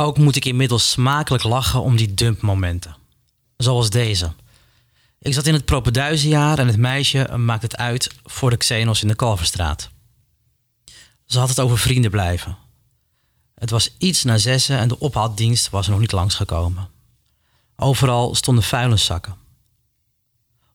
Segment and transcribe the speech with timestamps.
[0.00, 2.96] Ook moet ik inmiddels smakelijk lachen om die dumpmomenten.
[3.56, 4.32] Zoals deze.
[5.18, 9.08] Ik zat in het propenduizenjaar en het meisje maakt het uit voor de Xenos in
[9.08, 9.90] de Kalverstraat.
[11.26, 12.56] Ze had het over vrienden blijven.
[13.54, 16.88] Het was iets na zessen en de ophaaldienst was nog niet langsgekomen.
[17.76, 19.36] Overal stonden vuilniszakken.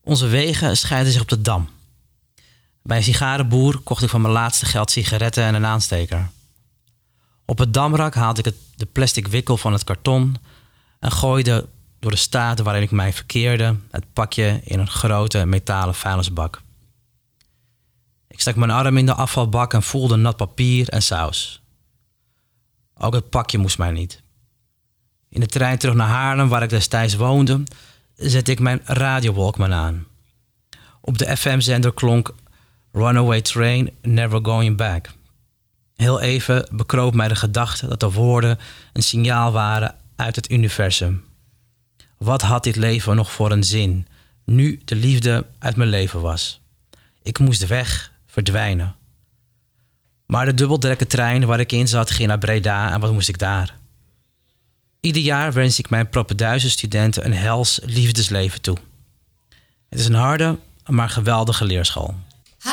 [0.04, 1.70] Onze wegen scheiden zich op de Dam.
[2.84, 6.30] Bij een sigarenboer kocht ik van mijn laatste geld sigaretten en een aansteker.
[7.46, 10.36] Op het damrak haalde ik de plastic wikkel van het karton
[11.00, 11.68] en gooide
[12.00, 16.62] door de staat waarin ik mij verkeerde het pakje in een grote metalen vuilnisbak.
[18.28, 21.62] Ik stak mijn arm in de afvalbak en voelde nat papier en saus.
[22.98, 24.22] Ook het pakje moest mij niet.
[25.30, 27.64] In de trein terug naar Haarlem, waar ik destijds woonde,
[28.16, 30.06] zette ik mijn radiowalkman aan.
[31.02, 32.34] Op de FM-zender klonk
[32.92, 35.10] Runaway Train, Never Going Back.
[35.96, 38.60] Heel even bekroop mij de gedachte dat de woorden
[38.94, 41.24] een signaal waren uit het universum.
[42.18, 44.08] Wat had dit leven nog voor een zin,
[44.46, 46.62] nu de liefde uit mijn leven was?
[47.24, 48.96] Ik moest weg, verdwijnen.
[50.26, 53.40] Maar de dubbeldrekke trein waar ik in zat ging naar Breda en wat moest ik
[53.40, 53.76] daar?
[55.00, 58.78] Ieder jaar wens ik mijn propenduizen studenten een hels liefdesleven toe.
[59.90, 62.16] Het is een harde, maar geweldige leerschool.
[62.60, 62.70] H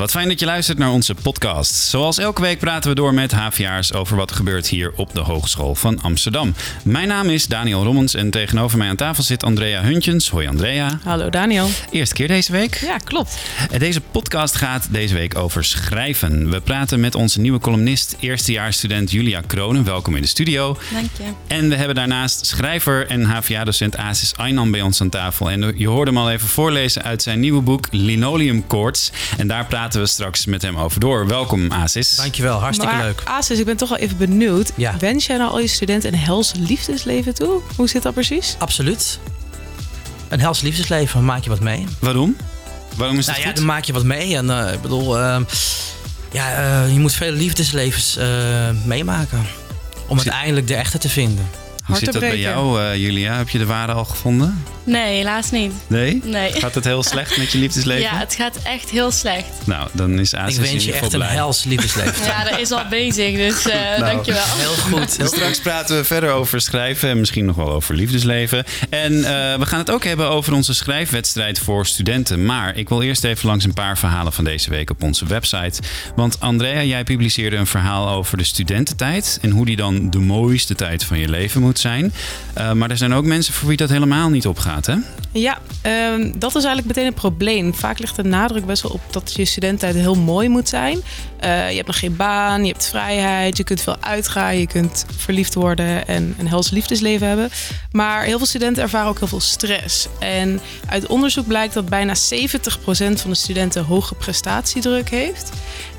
[0.00, 1.74] Wat fijn dat je luistert naar onze podcast.
[1.74, 5.20] Zoals elke week praten we door met HVA'ers over wat er gebeurt hier op de
[5.20, 6.54] Hogeschool van Amsterdam.
[6.84, 10.28] Mijn naam is Daniel Rommens en tegenover mij aan tafel zit Andrea Huntjens.
[10.28, 10.98] Hoi Andrea.
[11.04, 11.68] Hallo Daniel.
[11.90, 12.74] Eerste keer deze week.
[12.74, 13.38] Ja, klopt.
[13.78, 16.50] Deze podcast gaat deze week over schrijven.
[16.50, 19.84] We praten met onze nieuwe columnist, eerstejaarsstudent Julia Kronen.
[19.84, 20.76] Welkom in de studio.
[20.92, 21.24] Dank je.
[21.46, 25.50] En we hebben daarnaast schrijver en HVA-docent Asis Aynan bij ons aan tafel.
[25.50, 29.12] En je hoorde hem al even voorlezen uit zijn nieuwe boek Linoleum Koorts.
[29.36, 31.26] En daar praten we straks met hem over door.
[31.26, 32.16] Welkom Asis.
[32.16, 33.22] Dankjewel, hartstikke maar, leuk.
[33.24, 34.72] Asis, ik ben toch wel even benieuwd.
[34.76, 34.94] Ja.
[34.98, 37.60] Wens jij nou al je studenten een hels liefdesleven toe?
[37.76, 38.54] Hoe zit dat precies?
[38.58, 39.18] Absoluut.
[40.28, 41.86] Een hels liefdesleven, maak je wat mee.
[41.98, 42.36] Waarom?
[42.96, 43.56] Waarom is dat Nou ja, goed?
[43.56, 44.36] dan maak je wat mee.
[44.36, 45.36] En eh, ik bedoel, eh,
[46.32, 46.52] ja,
[46.84, 48.26] eh, je moet vele liefdeslevens eh,
[48.84, 49.46] meemaken.
[50.06, 51.48] Om Zit- uiteindelijk de echte te vinden.
[51.84, 53.36] Hoe zit dat bij jou, Julia?
[53.36, 54.64] Heb je de ware al gevonden?
[54.84, 55.72] Nee, helaas niet.
[55.86, 56.20] Nee?
[56.24, 56.52] Nee.
[56.52, 58.02] Gaat het heel slecht met je liefdesleven?
[58.02, 59.46] Ja, het gaat echt heel slecht.
[59.64, 61.34] Nou, dan is Asis ik wens je echt geval een blij.
[61.34, 62.24] hels liefdesleven.
[62.24, 64.12] Ja, dat is al bezig, dus eh Nou.
[64.12, 64.42] dankjewel.
[64.46, 65.16] Heel goed.
[65.16, 68.64] Heel Straks praten we verder over schrijven en misschien nog wel over liefdesleven.
[68.90, 72.44] En eh, we gaan het ook hebben over onze schrijfwedstrijd voor studenten.
[72.44, 75.82] Maar ik wil eerst even langs een paar verhalen van deze week op onze website.
[76.16, 80.74] Want Andrea, jij publiceerde een verhaal over de studententijd en hoe die dan de mooiste
[80.74, 82.12] tijd van je leven moet zijn.
[82.54, 84.94] Eh, maar er zijn ook mensen voor wie dat helemaal niet opgaat, hè?
[85.32, 87.74] Ja, ehm, dat is eigenlijk meteen een probleem.
[87.74, 91.00] Vaak ligt de nadruk best wel op dat je studententijd heel mooi moet zijn.
[91.40, 95.04] Eh, je hebt nog geen baan, je hebt vrijheid, je kunt veel uitgaan, je kunt
[95.16, 97.50] verliefd worden en een hels liefdesleven hebben.
[97.92, 100.08] Maar heel veel studenten ervaren ook heel veel stress.
[100.18, 105.50] En uit onderzoek blijkt dat bijna 70% van de studenten hoge prestatiedruk heeft.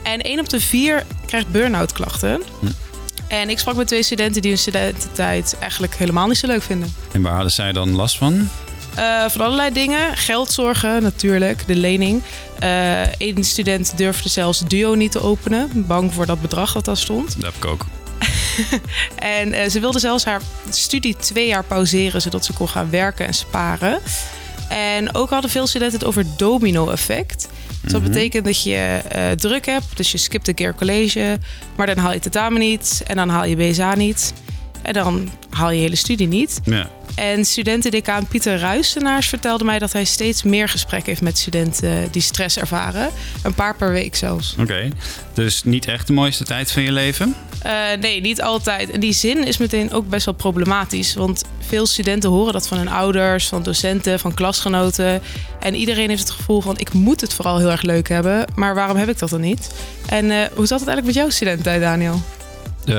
[0.03, 2.41] En 1 op de 4 krijgt burn-out klachten.
[3.27, 6.93] En ik sprak met twee studenten die hun studententijd eigenlijk helemaal niet zo leuk vinden.
[7.11, 8.49] En waar hadden zij dan last van?
[8.95, 10.17] Eh, van allerlei dingen.
[10.17, 12.21] Geldzorgen natuurlijk, de lening.
[13.17, 15.69] Eén student durfde zelfs Duo niet te openen.
[15.73, 17.35] Bang voor dat bedrag dat daar stond.
[17.35, 17.85] Dat heb ik ook.
[19.15, 22.21] En eh, ze wilde zelfs haar studie twee jaar pauzeren...
[22.21, 23.99] zodat ze kon gaan werken en sparen.
[24.69, 27.47] En ook hadden veel studenten het over domino-effect.
[27.81, 29.97] Dus dat betekent dat je eh, druk hebt.
[29.97, 31.39] Dus je skipt een keer college.
[31.75, 33.03] Maar dan haal je tentamen niet.
[33.07, 34.33] En dan haal je BSA niet.
[34.81, 36.59] En dan haal je hele studie niet.
[36.63, 36.89] Ja.
[37.15, 42.21] En studentendecaan Pieter Ruistenaars vertelde mij dat hij steeds meer gesprekken heeft met studenten die
[42.21, 43.09] stress ervaren.
[43.43, 44.55] Een paar per week zelfs.
[44.59, 44.89] Oké.
[45.33, 47.35] Dus niet echt de mooiste tijd van je leven?
[47.61, 48.89] Eh, nee, niet altijd.
[48.89, 51.13] En die zin is meteen ook best wel problematisch.
[51.13, 55.21] Want veel studenten horen dat van hun ouders, van docenten, van klasgenoten.
[55.59, 58.45] En iedereen heeft het gevoel van ik moet het vooral heel erg leuk hebben.
[58.55, 59.71] Maar waarom heb ik dat dan niet?
[60.05, 62.21] En eh, hoe zat het eigenlijk met jouw studententijd, Daniel?
[62.85, 62.95] Eh,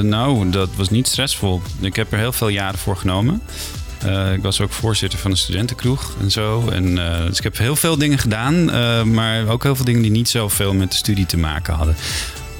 [0.00, 1.62] nou, dat was niet stressvol.
[1.80, 3.42] Ik heb er heel veel jaren voor genomen.
[3.98, 6.68] Eh, ik was ook voorzitter van een studentenkroeg en zo.
[6.68, 8.64] En, eh, dus ik heb heel veel dingen gedaan,
[9.14, 11.96] maar ook heel veel dingen die niet zoveel met de studie te maken hadden.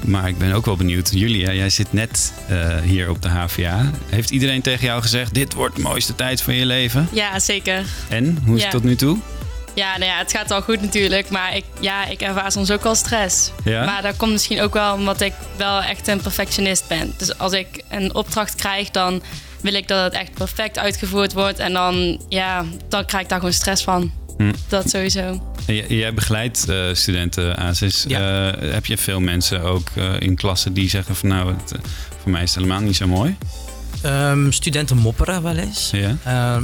[0.05, 1.09] Maar ik ben ook wel benieuwd.
[1.13, 2.33] Julia, jij zit net
[2.83, 3.91] hier op de HVA.
[4.09, 7.07] Heeft iedereen tegen jou gezegd: dit wordt de mooiste tijd van je leven?
[7.11, 7.85] Ja, zeker.
[8.09, 8.67] En hoe is Ja.
[8.67, 9.17] het tot nu toe?
[9.73, 11.29] Ja, nou ja, het gaat wel goed natuurlijk.
[11.29, 13.51] Maar ik, ja, ik ervaar soms ook wel stress.
[13.63, 13.85] Ja?
[13.85, 17.13] Maar dat komt misschien ook wel omdat ik wel echt een perfectionist ben.
[17.17, 19.21] Dus als ik een opdracht krijg, dan
[19.61, 21.59] wil ik dat het echt perfect uitgevoerd wordt.
[21.59, 24.11] En dan, ja, dan krijg ik daar gewoon stress van.
[24.37, 24.51] Hm.
[24.67, 25.53] Dat sowieso.
[25.67, 28.05] J- jij begeleidt eh, studenten, Asis.
[28.07, 28.51] Ja.
[28.51, 31.79] Eh, heb je veel mensen ook eh, in klassen die zeggen van nou, het, eh,
[32.21, 33.37] voor mij is het helemaal niet zo mooi?
[34.01, 35.89] Ehm, studenten mopperen wel eens.
[35.91, 36.15] Ja?
[36.25, 36.63] Ehm,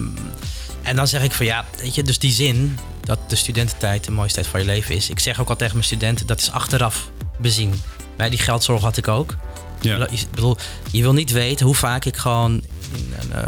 [0.84, 2.78] en dan zeg ik van ja, weet je, dus die zin
[3.08, 5.10] dat de studententijd de mooiste tijd van je leven is.
[5.10, 7.82] Ik zeg ook al tegen mijn studenten, dat is achteraf bezien.
[8.18, 9.36] Bij die geldzorg had ik ook.
[9.82, 10.08] Ja.
[10.10, 10.58] Ik bedoel,
[10.92, 12.52] je wil niet weten hoe vaak ik gewoon
[12.94, 13.44] in een, eh,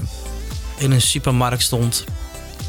[0.77, 2.03] in een supermarkt stond.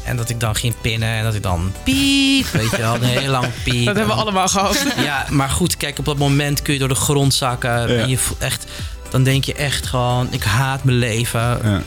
[0.05, 3.03] En dat ik dan ging pinnen en dat ik dan piep, weet je wel, een
[3.03, 3.85] heel lang piep.
[3.85, 4.85] Dat hebben we allemaal gehad.
[5.03, 7.99] Ja, maar goed, kijk, op dat moment kun je door de grond zakken.
[7.99, 8.65] En je voelt echt,
[9.09, 11.39] dan denk je echt gewoon, ik haat mijn leven.
[11.63, 11.81] Ja.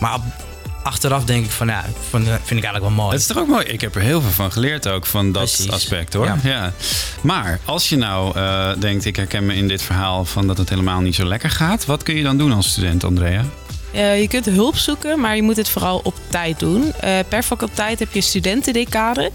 [0.00, 0.48] Maar op-
[0.82, 3.10] achteraf denk ik van, ja, vind, vind ik eigenlijk wel mooi.
[3.10, 3.64] Het is toch ook mooi?
[3.64, 5.70] Ik heb er heel veel van geleerd ook, van dat Precies.
[5.70, 6.26] aspect hoor.
[6.26, 6.38] Ja.
[6.42, 6.72] Ja.
[7.20, 10.68] Maar als je nou eh, denkt, ik herken me in dit verhaal van dat het
[10.68, 11.84] helemaal niet zo lekker gaat.
[11.84, 13.44] Wat kun je dan doen als student, Andrea?
[13.92, 16.92] Eh, je kunt hulp zoeken, maar je moet het vooral op tijd doen.
[17.00, 19.30] Eh, per faculteit heb je studentendecade.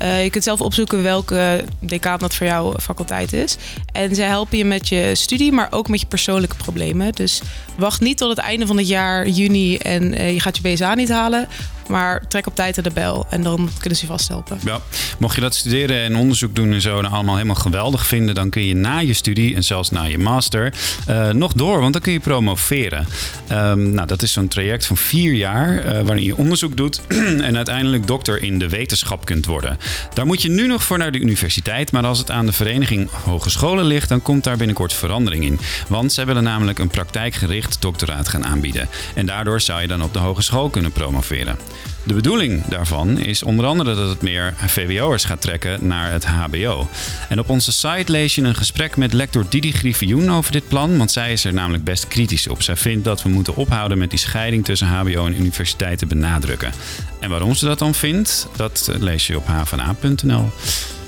[0.00, 3.56] Eh, je kunt zelf opzoeken welke decaan dat voor jouw faculteit is.
[3.92, 7.12] En zij helpen je met je studie, maar ook met je persoonlijke problemen.
[7.12, 7.40] Dus
[7.76, 10.94] wacht niet tot het einde van het jaar, juni, en eh, je gaat je BSA
[10.94, 11.48] niet halen.
[11.88, 14.58] Maar trek op tijd aan de bel en dan kunnen ze je vast helpen.
[14.64, 14.80] Ja,
[15.18, 18.50] mocht je dat studeren en onderzoek doen en zo nou allemaal helemaal geweldig vinden, dan
[18.50, 20.74] kun je na je studie en zelfs na je master
[21.06, 23.06] eh, nog door, want dan kun je promoveren.
[23.48, 27.00] Ehm, nou, dat is zo'n traject van vier jaar waarin je onderzoek doet
[27.48, 29.78] en uiteindelijk dokter in de wetenschap kunt worden.
[30.14, 33.10] Daar moet je nu nog voor naar de universiteit, maar als het aan de vereniging
[33.10, 35.60] hogescholen ligt, dan komt daar binnenkort verandering in.
[35.88, 38.88] Want zij willen namelijk een praktijkgericht doctoraat gaan aanbieden.
[39.14, 41.58] En daardoor zou je dan op de hogeschool kunnen promoveren.
[42.02, 46.88] De bedoeling daarvan is onder andere dat het meer VWO'ers gaat trekken naar het HBO.
[47.28, 50.98] En op onze site lees je een gesprek met lector Didi Griffioen over dit plan,
[50.98, 52.62] want zij is er namelijk best kritisch op.
[52.62, 56.72] Zij vindt dat we moeten ophouden met die scheiding tussen HBO en universiteit te benadrukken.
[57.20, 59.46] En waarom ze dat dan vindt, dat lees je op
[59.80, 60.99] hvna.nl.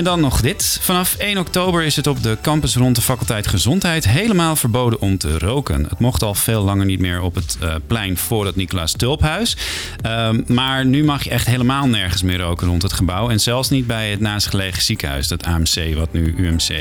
[0.00, 0.78] En dan nog dit.
[0.80, 5.18] Vanaf 1 oktober is het op de campus rond de faculteit Gezondheid helemaal verboden om
[5.18, 5.84] te roken.
[5.88, 9.56] Het mocht al veel langer niet meer op het eh, plein voor het Nicolaas Tulphuis.
[10.02, 13.30] Ehm, maar nu mag je echt helemaal nergens meer roken rond het gebouw.
[13.30, 16.72] En zelfs niet bij het naastgelegen ziekenhuis, dat AMC, wat nu UMC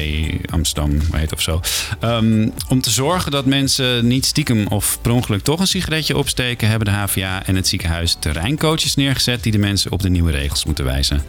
[0.51, 1.61] Amsterdam heet of zo.
[1.99, 6.69] Ehm, om te zorgen dat mensen niet stiekem of per ongeluk toch een sigaretje opsteken,
[6.69, 10.65] hebben de HVA en het ziekenhuis terreincoaches neergezet die de mensen op de nieuwe regels
[10.65, 11.23] moeten wijzen.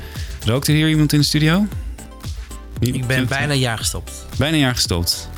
[0.45, 1.67] Rookt er hier iemand in de studio?
[2.81, 4.27] Ik ben bijna een jaar gestopt.
[4.39, 5.29] Bijna een jaar gestopt.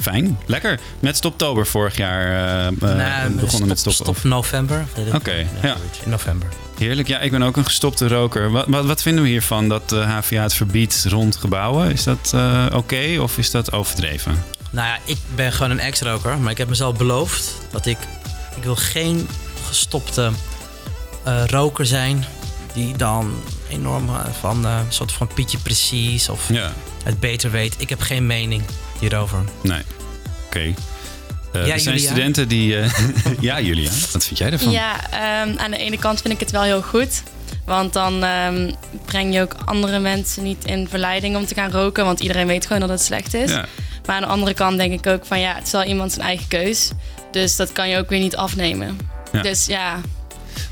[0.00, 0.80] Fijn, lekker.
[1.00, 4.14] Met Stoptober vorig jaar Nou, begonnen met stop, stoppen.
[4.14, 4.84] stop november.
[5.14, 5.76] Oké, ja.
[6.04, 6.48] In november.
[6.78, 7.08] Heerlijk.
[7.08, 8.50] Ja, ik ben ook een gestopte roker.
[8.50, 11.90] Wat, wat, wat vinden we hiervan dat de HVA het verbiedt rond gebouwen?
[11.92, 14.42] Is dat eh, oké of is dat overdreven?
[14.70, 16.38] Nou ja, ik ben gewoon een ex-roker.
[16.38, 17.98] Maar ik heb mezelf beloofd dat ik...
[18.56, 19.28] Ik wil geen
[19.68, 20.30] gestopte
[21.46, 22.24] roker zijn...
[22.74, 23.32] die dan
[23.68, 26.28] enorm eh, van eh, een soort van Pietje Precies...
[26.28, 26.72] of Ja,
[27.04, 27.74] het beter weet.
[27.78, 28.62] Ik heb geen mening
[28.98, 29.38] hierover.
[29.60, 29.82] nee.
[30.46, 30.58] Oké.
[31.52, 32.10] Eh, Ja, er zijn Julia?
[32.10, 32.78] studenten die...
[32.78, 32.90] eh,
[33.40, 33.90] ja, Julia.
[34.12, 34.70] Wat vind jij ervan?
[34.70, 37.22] Ja, ehm, aan de ene kant vind ik het wel heel goed.
[37.64, 38.70] Want dan ehm,
[39.04, 42.04] breng je ook andere mensen niet in verleiding om te gaan roken.
[42.04, 43.50] Want iedereen weet gewoon dat het slecht is.
[43.50, 43.64] Ja.
[44.06, 46.26] Maar aan de andere kant denk ik ook van ja, het is wel iemand zijn
[46.26, 46.90] eigen keus.
[47.32, 48.98] Dus dat kan je ook weer niet afnemen.
[49.32, 49.42] Ja.
[49.42, 50.00] Dus ja,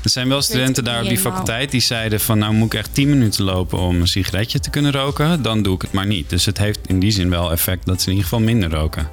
[0.03, 1.31] Er zijn wel studenten daar op die helemaal.
[1.31, 2.37] faculteit die zeiden van...
[2.37, 5.41] nou moet ik echt 10 minuten lopen om een sigaretje te kunnen roken.
[5.41, 6.29] Dan doe ik het maar niet.
[6.29, 9.09] Dus het heeft in die zin wel effect dat ze in ieder geval minder roken.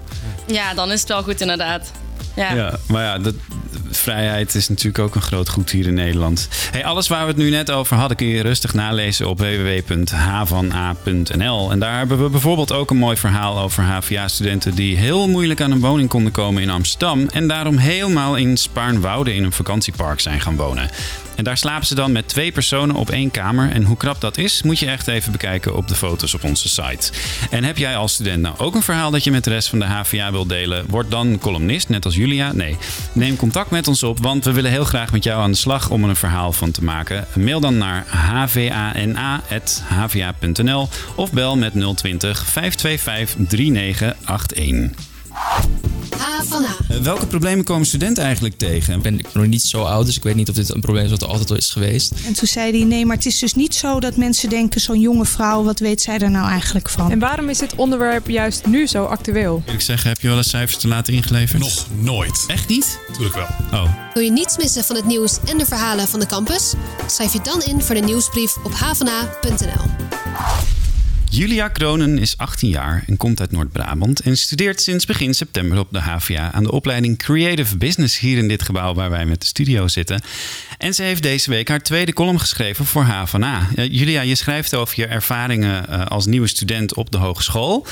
[0.47, 1.90] ja, dan is het wel goed inderdaad.
[2.35, 2.54] Ja.
[2.54, 3.35] Ja, maar ja, dat,
[3.90, 6.49] vrijheid is natuurlijk ook een groot goed hier in Nederland.
[6.70, 10.11] Hey, alles waar we het nu net over hadden kun je rustig nalezen op www.havana.nl.
[11.70, 15.70] En daar hebben we bijvoorbeeld ook een mooi verhaal over HVA-studenten die heel moeilijk aan
[15.70, 17.28] een woning konden komen in Amsterdam.
[17.28, 20.90] En daarom helemaal in Spaarnwoude in een vakantiepark zijn gaan wonen.
[21.37, 23.71] En daar slapen ze dan met twee personen op één kamer.
[23.71, 26.69] En hoe krap dat is, moet je echt even bekijken op de foto's op onze
[26.69, 27.12] site.
[27.50, 29.78] En heb jij als student nou ook een verhaal dat je met de rest van
[29.78, 30.85] de HVA wilt delen?
[30.88, 32.52] Word dan columnist, net als Julia.
[32.52, 32.76] Nee,
[33.12, 35.90] neem contact met ons op, want we willen heel graag met jou aan de slag
[35.90, 37.26] om er een verhaal van te maken.
[37.35, 39.28] Mail dan naar hvana.hva.nl
[41.14, 45.15] of bel met 020 525 3981.
[46.19, 46.90] H van H.
[46.90, 48.95] Eh, welke problemen komen studenten eigenlijk tegen?
[48.95, 51.11] Ik ben nog niet zo oud, dus ik weet niet of dit een probleem is
[51.11, 52.12] wat er altijd al is geweest.
[52.26, 55.00] En toen zei hij: Nee, maar het is dus niet zo dat mensen denken: zo'n
[55.00, 57.11] jonge vrouw, wat weet zij er nou eigenlijk van?
[57.11, 59.62] En waarom is dit onderwerp juist nu zo actueel?
[59.64, 61.62] Wil ik zeggen, heb je wel eens cijfers te laten ingeleverd?
[61.62, 62.45] Nog nooit.
[62.47, 62.99] Echt niet?
[63.09, 63.81] Natuurlijk wel.
[63.81, 63.90] Oh.
[64.14, 66.75] Wil je niets missen van het nieuws en de verhalen van de campus?
[67.07, 70.07] Schrijf je dan in voor de nieuwsbrief op havana.nl.
[71.37, 75.88] Julia Kronen is 18 jaar en komt uit Noord-Brabant en studeert sinds begin september op
[75.90, 79.47] de HVA aan de opleiding Creative Business hier in dit gebouw waar wij met de
[79.47, 80.21] studio zitten.
[80.78, 83.69] En ze heeft deze week haar tweede column geschreven voor HVA.
[83.75, 87.87] Julia, je schrijft over je ervaringen eh, als nieuwe student op de hogeschool.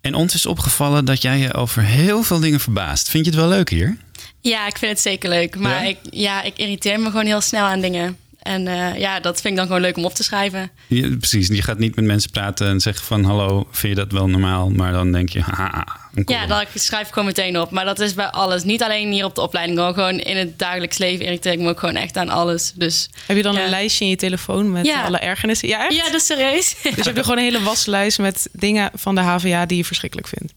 [0.00, 3.08] En ons is opgevallen dat jij je over heel veel dingen verbaast.
[3.08, 3.96] Vind je het wel leuk hier?
[4.40, 5.56] Ja, ik vind het zeker leuk.
[5.56, 5.88] Maar ja?
[5.88, 8.16] Ik, ja, ik irriteer me gewoon heel snel aan dingen.
[8.38, 10.70] En uh, ja, dat vind ik dan gewoon leuk om op te schrijven.
[10.86, 14.12] Ja, precies, je gaat niet met mensen praten en zeggen van hallo, vind je dat
[14.12, 14.70] wel normaal?
[14.70, 16.04] Maar dan denk je, haha.
[16.24, 17.70] Ja, dan schrijf ik gewoon meteen op.
[17.70, 18.64] Maar dat is bij alles.
[18.64, 19.94] Niet alleen hier op de opleiding, hoor.
[19.94, 22.72] gewoon in het dagelijks leven irriteer ik me ook gewoon echt aan alles.
[22.74, 25.02] Dus, heb je dan een lijstje in je telefoon met ja.
[25.02, 25.68] alle ergernissen?
[25.68, 25.94] Ja, echt?
[25.94, 26.76] ja, dat is serieus.
[26.82, 30.28] Dus je hebt gewoon een hele waslijst met dingen van de HVA die je verschrikkelijk
[30.28, 30.52] vindt.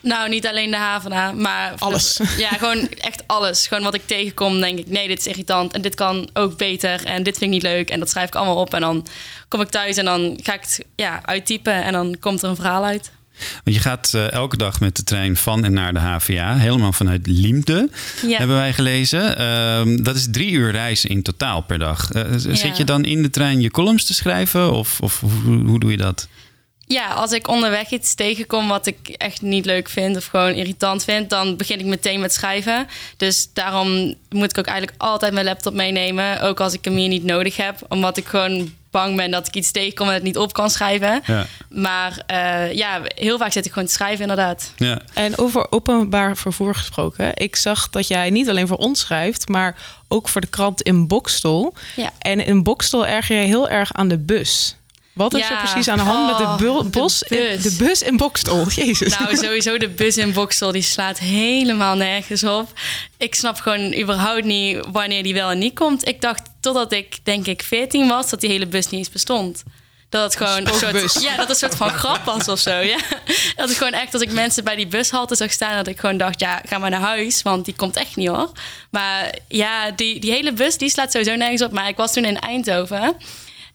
[0.00, 1.74] Nou, niet alleen de HVA, maar...
[1.78, 2.20] Alles.
[2.38, 3.66] Ja, gewoon echt alles.
[3.66, 5.72] Gewoon wat ik tegenkom, denk ik, nee, dit is irritant.
[5.72, 7.04] En dit kan ook beter.
[7.04, 7.90] En dit vind ik niet leuk.
[7.90, 8.74] En dat schrijf ik allemaal op.
[8.74, 9.06] En dan
[9.48, 11.84] kom ik thuis en dan ga ik het ja, uittypen.
[11.84, 13.10] En dan komt er een verhaal uit.
[13.64, 16.56] Want je gaat uh, elke dag met de trein van en naar de HVA.
[16.56, 17.88] Helemaal vanuit Liemde,
[18.26, 18.38] ja.
[18.38, 19.40] hebben wij gelezen.
[19.40, 22.14] Uh, dat is drie uur reizen in totaal per dag.
[22.14, 22.54] Uh, ja.
[22.54, 24.72] Zit je dan in de trein je columns te schrijven?
[24.72, 26.28] Of, of hoe, hoe doe je dat?
[26.92, 31.04] Ja, als ik onderweg iets tegenkom wat ik echt niet leuk vind of gewoon irritant
[31.04, 32.86] vind, dan begin ik meteen met schrijven.
[33.16, 37.08] Dus daarom moet ik ook eigenlijk altijd mijn laptop meenemen, ook als ik hem hier
[37.08, 40.38] niet nodig heb, omdat ik gewoon bang ben dat ik iets tegenkom en het niet
[40.38, 41.22] op kan schrijven.
[41.26, 41.46] Ja.
[41.68, 44.72] Maar uh, ja, heel vaak zit ik gewoon te schrijven, inderdaad.
[44.76, 45.00] Ja.
[45.14, 47.30] En over openbaar vervoer gesproken.
[47.34, 49.76] Ik zag dat jij niet alleen voor ons schrijft, maar
[50.08, 51.74] ook voor de krant in Bokstel.
[51.96, 52.10] Ja.
[52.18, 54.74] En in Bokstel erger je heel erg aan de bus.
[55.12, 58.68] Wat is er precies aan de hand met de, Oh, bus, de bus in Bokstel?
[58.74, 59.18] Jezus.
[59.18, 62.72] Nou, sowieso de bus in Bokstel, die slaat helemaal nergens op.
[63.18, 66.08] Ik snap gewoon überhaupt niet wanneer die wel en niet komt.
[66.08, 69.62] Ik dacht totdat ik, denk ik, 14 was, dat die hele bus niet eens bestond.
[70.08, 72.74] Dat het gewoon een soort, ja, dat het een soort van grap was of zo.
[72.78, 72.98] Ja.
[73.56, 76.16] Dat ik gewoon echt, als ik mensen bij die bushalte zag staan, dat ik gewoon
[76.16, 78.52] dacht, ja, ga maar naar huis, want die komt echt niet hoor.
[78.90, 81.72] Maar ja, die, die hele bus, die slaat sowieso nergens op.
[81.72, 83.16] Maar ik was toen in Eindhoven.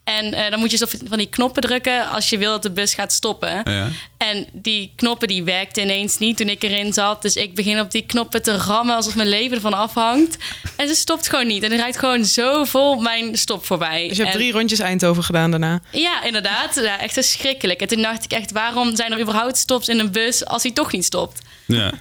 [0.06, 2.72] En uh, dan moet je zo van die knoppen drukken als je wil dat de
[2.72, 3.62] bus gaat stoppen.
[3.64, 3.88] Ja.
[4.18, 7.22] En die knoppen die werkten ineens niet toen ik erin zat.
[7.22, 10.38] Dus ik begin op die knoppen te rammen alsof mijn leven ervan afhangt.
[10.76, 11.64] En ze stopt gewoon niet.
[11.64, 14.08] En er rijdt gewoon zo vol mijn stop voorbij.
[14.08, 15.82] Dus je hebt en, drie rondjes Eindhoven gedaan daarna?
[15.92, 16.76] Ja, inderdaad.
[16.76, 17.82] Ja, echt verschrikkelijk.
[17.82, 20.72] En toen dacht ik echt, waarom zijn er überhaupt stops in een bus als hij
[20.72, 21.42] toch niet stopt?
[21.66, 21.94] Ja.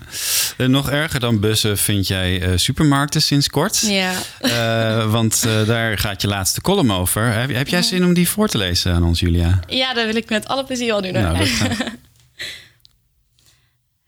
[0.56, 3.80] En nog erger dan bussen vind jij uh, supermarkten sinds kort.
[3.80, 4.12] Ja.
[4.40, 7.33] Uh, want uh, daar gaat je laatste column over.
[7.33, 9.61] Heb, heb jij zin om die voor te lezen aan ons, Julia?
[9.66, 11.12] Ja, dat wil ik met alle plezier al doen.
[11.12, 11.49] Nou, dat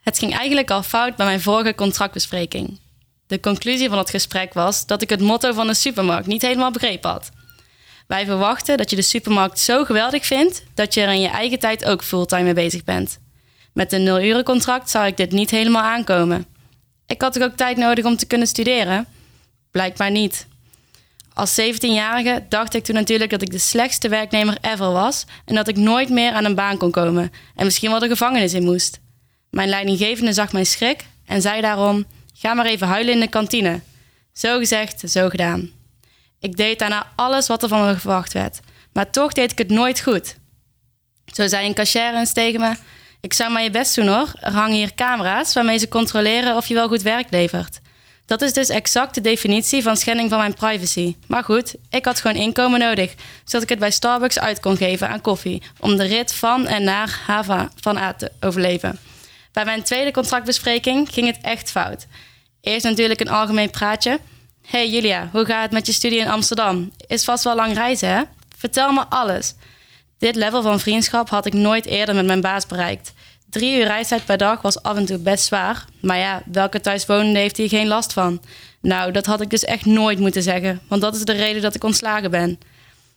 [0.03, 2.79] het ging eigenlijk al fout bij mijn vorige contractbespreking.
[3.27, 6.71] De conclusie van het gesprek was dat ik het motto van de supermarkt niet helemaal
[6.71, 7.31] begrepen had.
[8.07, 11.59] Wij verwachten dat je de supermarkt zo geweldig vindt dat je er in je eigen
[11.59, 13.19] tijd ook fulltime mee bezig bent.
[13.77, 16.47] Met een nul-uren-contract zou ik dit niet helemaal aankomen.
[17.07, 19.07] Ik had ook tijd nodig om te kunnen studeren?
[19.71, 20.47] Blijkbaar niet.
[21.33, 25.69] Als 17-jarige dacht ik toen natuurlijk dat ik de slechtste werknemer ever was en dat
[25.69, 29.01] ik nooit meer aan een baan kon komen en misschien wel de gevangenis in moest.
[29.51, 33.81] Mijn leidinggevende zag mijn schrik en zei daarom: Ga maar even huilen in de kantine.
[34.33, 35.71] Zo gezegd, zo gedaan.
[36.41, 38.61] Ik deed daarna alles wat er van me verwacht werd,
[38.93, 40.37] maar toch deed ik het nooit goed.
[41.35, 42.75] Zo zei een cashier eens tegen me:
[43.21, 44.33] Ik zou maar je best doen hoor.
[44.41, 47.81] Er hangen hier camera's waarmee ze controleren of je wel goed werk levert.
[48.27, 51.17] Dat is dus exact de definitie van schending van mijn privacy.
[51.27, 55.09] Maar goed, ik had gewoon inkomen nodig, zodat ik het bij Starbucks uit kon geven
[55.09, 58.99] aan koffie, om de rit van en naar Hava van A te overleven.
[59.53, 62.07] Bij mijn tweede contractbespreking ging het echt fout.
[62.61, 64.21] Eerst natuurlijk een algemeen praatje.
[64.67, 66.93] Hey Julia, hoe gaat het met je studie in Amsterdam?
[67.07, 68.23] Is vast wel lang reizen, hè?
[68.57, 69.55] Vertel me alles.
[70.19, 73.13] Dit level van vriendschap had ik nooit eerder met mijn baas bereikt.
[73.51, 75.85] Drie uur reistijd per dag was af en toe best zwaar.
[76.01, 78.41] Maar ja, welke thuiswonende heeft hier geen last van?
[78.81, 80.81] Nou, dat had ik dus echt nooit moeten zeggen.
[80.89, 82.59] Want dat is de reden dat ik ontslagen ben.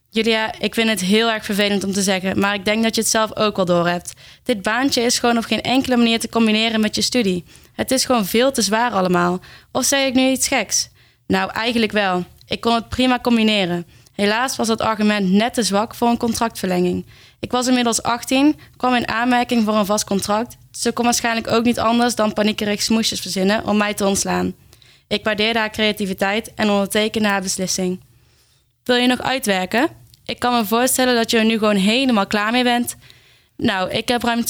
[0.10, 3.02] Julia, ik vind het heel erg vervelend om te zeggen, maar ik denk dat je
[3.02, 4.14] het zelf ook wel doorhebt.
[4.44, 7.44] Dit baantje is gewoon op geen enkele manier te combineren met je studie.
[7.74, 9.40] Het is gewoon veel te zwaar allemaal.
[9.72, 10.90] Of zeg ik nu iets geks?
[11.28, 12.26] Nou, eigenlijk wel.
[12.48, 13.86] Ik kon het prima combineren.
[14.20, 17.06] Helaas was dat argument net te zwak voor een contractverlenging.
[17.40, 20.58] Ik was inmiddels 18, kwam in aanmerking voor een vast contract.
[20.72, 24.54] Ze kon waarschijnlijk ook niet anders dan paniekerig smoesjes verzinnen om mij te ontslaan.
[25.08, 28.00] Ik waardeerde haar creativiteit en ondertekende haar beslissing.
[28.84, 29.88] Wil je nog uitwerken?
[30.26, 32.96] Ik kan me voorstellen dat je er nu gewoon helemaal klaar mee bent.
[33.58, 34.44] Nou, ik heb ruim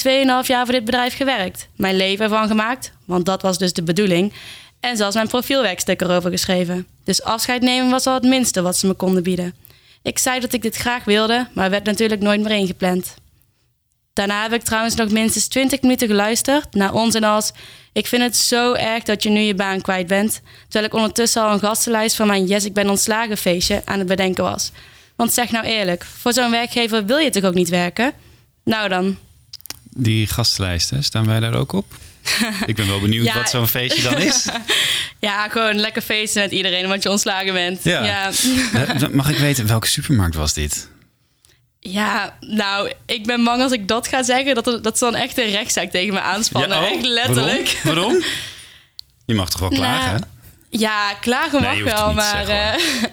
[0.43, 1.67] 2,5 jaar voor dit bedrijf gewerkt.
[1.75, 4.33] Mijn leven ervan gemaakt, want dat was dus de bedoeling.
[4.79, 6.87] En zelfs mijn profielwerkstuk erover geschreven.
[7.03, 9.53] Dus afscheid nemen was al het minste wat ze me konden bieden.
[10.01, 13.15] Ik zei dat ik dit graag wilde, maar werd natuurlijk nooit meer ingepland.
[14.13, 17.51] Daarna heb ik trouwens nog minstens 20 minuten geluisterd naar onzin als...
[17.93, 20.41] Ik vind het zo erg dat je nu je baan kwijt bent.
[20.63, 24.07] Terwijl ik ondertussen al een gastenlijst van mijn Yes, ik ben ontslagen feestje aan het
[24.07, 24.71] bedenken was.
[25.15, 28.13] Want zeg nou eerlijk, voor zo'n werkgever wil je toch ook niet werken?
[28.63, 29.17] Nou dan.
[29.83, 31.85] Die gastenlijsten, staan wij daar ook op?
[32.65, 33.33] Ik ben wel benieuwd Ja.
[33.33, 34.45] wat zo'n feestje dan is.
[35.19, 37.83] Ja, gewoon lekker feesten met iedereen, want je ontslagen bent.
[37.83, 38.03] Ja.
[38.05, 38.31] ja.
[38.73, 40.89] Eh, Mag ik weten, welke supermarkt was dit?
[41.79, 45.15] Ja, nou, ik ben bang als ik dat ga zeggen, dat, er- dat ze dan
[45.15, 46.69] echt een rechtszaak tegen me aanspannen.
[46.77, 47.79] Ja, oh, echt letterlijk.
[47.83, 48.03] Waarom?
[48.03, 48.23] Waarom?
[49.25, 50.11] Je mag toch wel klagen?
[50.11, 50.23] Nou,
[50.69, 52.45] Ja, klagen Nee, mag je hoeft het wel, maar...
[52.45, 53.09] zeggen, eh,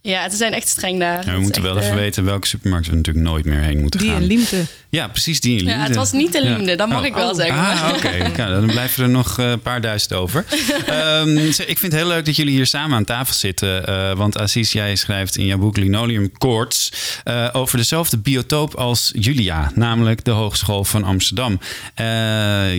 [0.12, 1.26] ja, ze zijn echt streng daar.
[1.26, 3.80] Ja, we moeten wel echt, even eh, weten welke supermarkt we natuurlijk nooit meer heen
[3.80, 4.20] moeten Die gaan.
[4.20, 4.64] in Liemte.
[4.94, 7.56] Ja, precies die in Ja, het was niet de Liemde, dat mag ik wel zeggen.
[7.56, 8.08] Ah, oké.
[8.36, 10.44] Ja, dan blijven er nog eh, een paar duizend over.
[10.86, 13.86] Ehm, zeg, ik vind het heel leuk dat jullie hier samen aan tafel zitten.
[13.86, 16.92] eh, want Aziz, jij schrijft in jouw boek Linoleum Koorts...
[17.24, 21.60] eh, over dezelfde biotoop als Julia, namelijk de Hogeschool van Amsterdam.
[21.94, 22.06] Eh,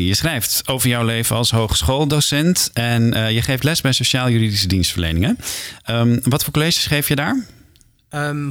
[0.07, 2.69] je schrijft over jouw leven als hogeschooldocent...
[2.73, 5.37] en eh, je geeft les bij sociaal-juridische dienstverleningen.
[5.83, 7.45] Ehm, wat voor colleges geef je daar?
[8.09, 8.49] Ehm,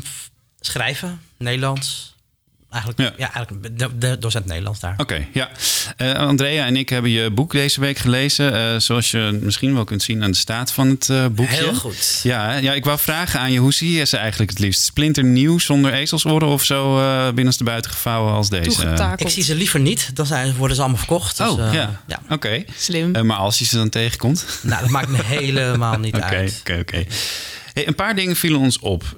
[0.60, 2.13] schrijven, Nederlands.
[2.74, 3.32] Eigenlijk, ja.
[3.32, 4.94] eigenlijk de, de docent Nederlands daar.
[4.96, 5.50] Oké, ja.
[5.96, 8.54] Eh, Andrea en ik hebben je boek deze week gelezen.
[8.54, 11.54] eh, zoals je misschien wel kunt zien aan de staat van het eh, boekje.
[11.54, 12.20] Heel goed.
[12.22, 14.82] Ja, ja, ik wou vragen aan je, hoe zie je ze eigenlijk het liefst?
[14.82, 19.14] Splinternieuw, zonder ezelsoren of zo uh, binnenste buiten gevouwen als deze?
[19.16, 21.38] Ik zie ze liever niet, dan zijn, worden ze allemaal verkocht.
[21.38, 22.02] Dus, oh, eh, ja.
[22.06, 22.20] ja.
[22.30, 22.64] Oké.
[22.76, 23.16] Slim.
[23.16, 24.46] Uh, maar als je ze dan tegenkomt?
[24.62, 26.56] Nou, dat maakt me helemaal niet uit.
[26.60, 27.04] Oké, oké.
[27.72, 29.16] Hey, een paar dingen vielen ons op.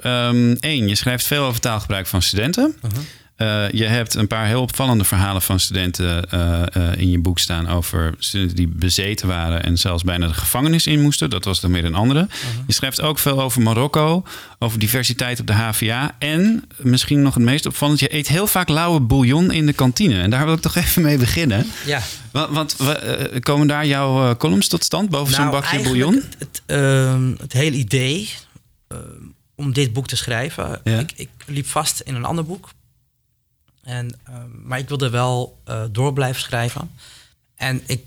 [0.61, 2.77] Eén, je schrijft veel over taalgebruik van studenten.
[2.85, 3.01] Uh-huh.
[3.37, 7.39] Uh, je hebt een paar heel opvallende verhalen van studenten uh, uh, in je boek
[7.39, 11.31] staan over studenten die bezeten waren en zelfs bijna de gevangenis in moesten.
[11.31, 12.21] Dat was dan weer een andere.
[12.21, 12.65] Uh-huh.
[12.67, 14.25] Je schrijft ook veel over Marokko,
[14.59, 18.69] over diversiteit op de HVA en misschien nog het meest opvallend, je eet heel vaak
[18.69, 20.21] lauwe bouillon in de kantine.
[20.21, 21.67] En daar wil ik toch even mee beginnen.
[21.87, 22.01] Ja.
[22.33, 22.77] Want, want
[23.41, 26.15] komen daar jouw columns tot stand boven nou, zo'n bakje bouillon?
[26.15, 28.31] Het, het, uh, het hele idee
[28.93, 28.99] uh,
[29.55, 30.99] om dit boek te schrijven, ja.
[30.99, 32.69] ik, ik liep vast in een ander boek.
[33.87, 36.91] En, uh, maar ik wilde wel uh, door blijven schrijven.
[37.57, 38.05] En ik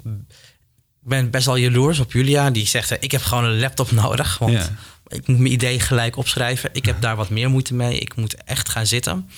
[1.00, 2.50] ben best wel jaloers op Julia.
[2.50, 4.38] Die zegt, ik heb gewoon een laptop nodig.
[4.38, 4.70] Want ja.
[5.08, 6.70] ik moet mijn idee gelijk opschrijven.
[6.74, 8.00] Ik heb daar wat meer moeite mee.
[8.00, 9.30] Ik moet echt gaan zitten.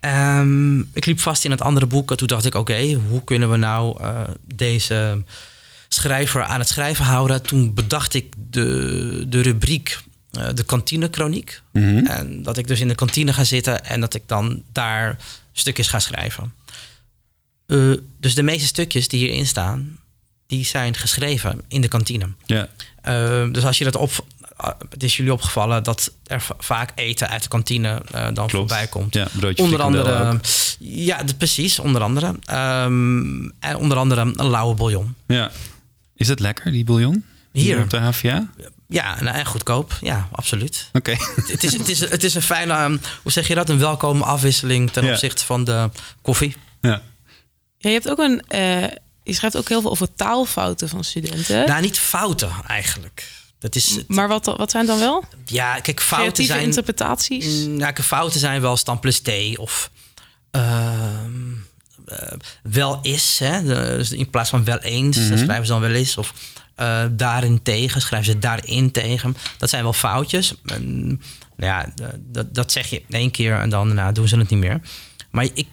[0.00, 2.10] Um, ik liep vast in het andere boek.
[2.10, 4.20] En toen dacht ik, oké, okay, hoe kunnen we nou uh,
[4.54, 5.22] deze
[5.88, 7.42] schrijver aan het schrijven houden?
[7.42, 10.02] Toen bedacht ik de, de rubriek
[10.38, 11.62] uh, de kantinekroniek.
[11.72, 12.06] Mm -hmm.
[12.06, 15.16] En dat ik dus in de kantine ga zitten en dat ik dan daar
[15.52, 16.52] stukjes ga schrijven.
[17.66, 19.98] Uh, dus de meeste stukjes die hierin staan,
[20.46, 22.28] die zijn geschreven in de kantine.
[22.46, 22.68] Ja.
[23.08, 24.24] Uh, dus als je dat op.
[24.90, 28.52] Het is jullie opgevallen dat er vaak eten uit de kantine uh, dan Klopt.
[28.52, 29.14] voorbij komt.
[29.14, 30.32] Ja, onder andere.
[30.32, 30.40] Ook.
[30.78, 32.26] Ja, precies, onder andere.
[32.86, 35.14] Um, en onder andere een lauwe bouillon.
[35.26, 35.50] Ja.
[36.16, 37.24] Is dat lekker, die bouillon?
[37.52, 37.64] Hier.
[37.64, 38.48] Hier op de HVA?
[38.94, 39.96] Ja, nou, en goedkoop.
[40.00, 40.88] Ja, absoluut.
[40.92, 41.10] Oké.
[41.14, 41.26] Okay.
[41.46, 43.68] het, is, het, is, het is een fijne, um, hoe zeg je dat?
[43.68, 45.12] Een welkome afwisseling ten ja.
[45.12, 45.90] opzichte van de
[46.22, 46.56] koffie.
[46.80, 47.02] Ja.
[47.78, 48.44] ja je hebt ook een.
[48.48, 48.82] Uh,
[49.22, 51.66] je schrijft ook heel veel over taalfouten van studenten.
[51.66, 53.28] Nou, niet fouten eigenlijk.
[53.58, 55.24] Dat is, maar wat, wat zijn dan wel?
[55.44, 56.64] Ja, kijk, fouten Creatieve zijn.
[56.64, 57.66] interpretaties.
[57.66, 59.90] Nou, kijk, fouten zijn wel stam plus T of.
[60.56, 61.02] Uh,
[62.06, 62.18] uh,
[62.62, 63.62] wel is, hè?
[63.62, 65.38] Dus in plaats van wel eens, mm -hmm.
[65.38, 66.16] schrijven ze dan wel eens.
[66.16, 66.32] Of
[66.80, 69.36] uh, daarin tegen, schrijven ze daarin tegen.
[69.58, 70.54] Dat zijn wel foutjes.
[70.64, 71.06] En,
[71.56, 74.60] nou ja, dat, dat zeg je één keer en dan nou, doen ze het niet
[74.60, 74.80] meer.
[75.30, 75.66] Maar ik,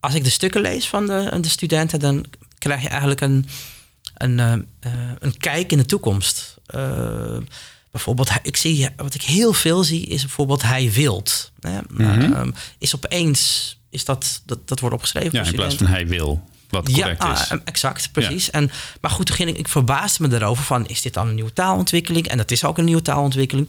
[0.00, 2.24] als ik de stukken lees van de, de studenten, dan
[2.58, 3.46] krijg je eigenlijk een,
[4.14, 4.52] een, uh,
[5.18, 6.56] een kijk in de toekomst.
[6.74, 7.36] Uh,
[7.90, 11.52] bijvoorbeeld, ik zie, wat ik heel veel zie, is bijvoorbeeld hij wilt.
[11.60, 11.78] Hè?
[11.88, 12.32] Mm Mhm.
[12.32, 12.54] -hmm.
[12.78, 15.38] is opeens, is dat, dat, dat wordt opgeschreven.
[15.38, 16.48] Ja, in plaats van hij wil.
[16.68, 17.50] Wat correct ja, is.
[17.50, 18.46] Ah, exact, precies.
[18.46, 18.52] Ja.
[18.52, 20.86] En, maar goed, toen ging ik, ik verbaasde me erover van...
[20.86, 22.28] is dit dan een nieuwe taalontwikkeling?
[22.28, 23.68] En dat is ook een nieuwe taalontwikkeling.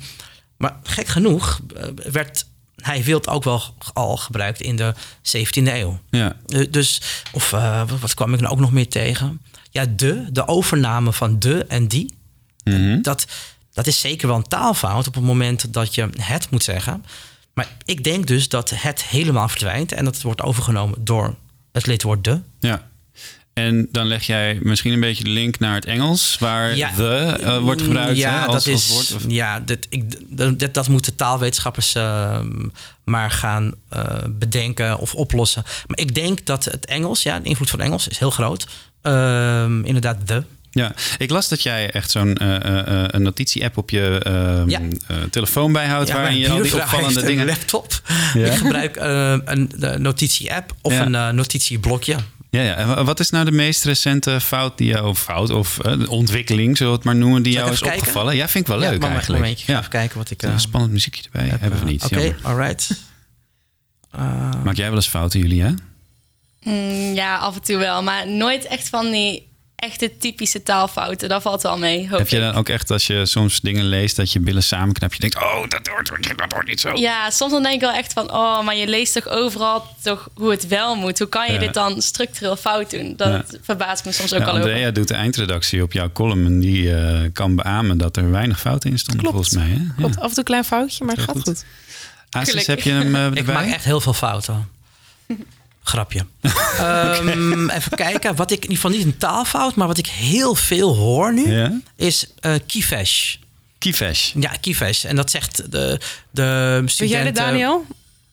[0.58, 4.94] Maar gek genoeg uh, werd hij wilt ook wel al gebruikt in de
[5.38, 6.00] 17e eeuw.
[6.10, 6.36] Ja.
[6.48, 9.42] Uh, dus, of uh, wat kwam ik nou ook nog meer tegen?
[9.72, 12.14] Ja, de, de overname van de en die.
[12.64, 13.02] Mm -hmm.
[13.02, 13.28] dat,
[13.74, 17.06] dat is zeker wel een taalfout op het moment dat je het moet zeggen.
[17.54, 19.92] Maar ik denk dus dat het helemaal verdwijnt...
[19.92, 21.36] en dat het wordt overgenomen door
[21.72, 22.42] het lidwoord de.
[22.60, 22.88] Ja.
[23.60, 26.91] En dan leg jij misschien een beetje de link naar het Engels, waar ja.
[26.95, 29.26] the uh, wordt gebruikt ja, hè, als, dat is, als woord.
[29.26, 29.32] Of?
[29.32, 30.04] Ja, dit, ik,
[30.60, 32.39] dat, dat moeten taalwetenschappers uh,
[33.04, 35.63] maar gaan uh, bedenken of oplossen.
[35.88, 38.67] Maar ik denk dat het Engels, ja, de invloed van Engels is heel groot.
[39.04, 40.43] Uh, inderdaad, the.
[40.72, 44.80] Ja, ik las dat jij echt zo'n eh, eh, eh, notitie-app op je ehm, Ja.
[45.08, 46.08] eh, telefoon bijhoudt...
[46.08, 47.45] Ja, waarin je al die opvallende dingen...
[47.45, 48.02] Laptop.
[48.34, 48.45] Ja?
[48.45, 52.15] Ik gebruik eh, een notitie-app of een eh, notitieblokje.
[52.52, 52.76] Ja, ja.
[52.76, 55.16] En wa- wat is nou de meest recente fout die jou...
[55.16, 57.44] Fout of eh, ontwikkeling, zullen we het maar noemen...
[57.44, 58.00] die Zal jou is kijken?
[58.00, 58.36] opgevallen?
[58.36, 59.60] Ja, vind ik wel Ja, leuk eigenlijk.
[59.60, 59.78] ga ja.
[59.78, 60.44] even kijken wat ik...
[60.44, 62.04] eh, Een spannend muziekje erbij heb, hebben we eh, niet.
[62.06, 62.90] Oké, alright.
[64.64, 65.72] Maak jij wel eens fouten, jullie, hè?
[66.64, 68.04] Mm, ja, af en toe wel.
[68.04, 69.49] Maar nooit echt van die
[69.80, 71.30] echte typische taalfouten.
[71.30, 72.42] Dat valt wel mee, hoop Heb je ik.
[72.42, 74.15] dan ook echt, als je soms dingen leest...
[74.15, 75.36] dat je billen samenknapt, je denkt...
[75.36, 76.92] oh, dat hoort, dat hoort niet zo.
[76.96, 78.32] Ja, soms dan denk ik wel echt van...
[78.34, 81.20] oh, maar je leest toch overal toch hoe het wel moet.
[81.20, 81.60] Hoe kan je Ja.
[81.60, 83.13] dit dan structureel fout doen?
[83.15, 83.58] Dat Ja.
[83.62, 84.63] verbaast me soms ook Ja, al over.
[84.65, 86.46] Andrea doet de eindredactie op jouw column...
[86.46, 89.36] en die eh, kan beamen dat er weinig fouten in stonden, Klopt.
[89.50, 89.78] volgens mij.
[89.78, 89.94] Hè?
[89.98, 91.44] Klopt, af en toe een klein foutje, maar het gaat goed.
[91.44, 91.65] goed.
[92.30, 92.65] Gelukkig.
[92.65, 94.68] heb je hem eh, ik maak echt heel veel fouten.
[95.84, 96.26] Grapje.
[96.78, 98.36] Ehm, even kijken.
[98.36, 101.52] Wat ik in ieder geval niet een taalfout, maar wat ik heel veel hoor nu,
[101.52, 101.80] Ja?
[101.96, 103.36] is eh kivesh.
[103.78, 104.32] Kivesh.
[104.39, 105.06] Ja, kivesh.
[105.06, 106.00] En dat zegt de,
[106.32, 106.98] de studenten...
[106.98, 107.86] Weet jij dit, Daniel?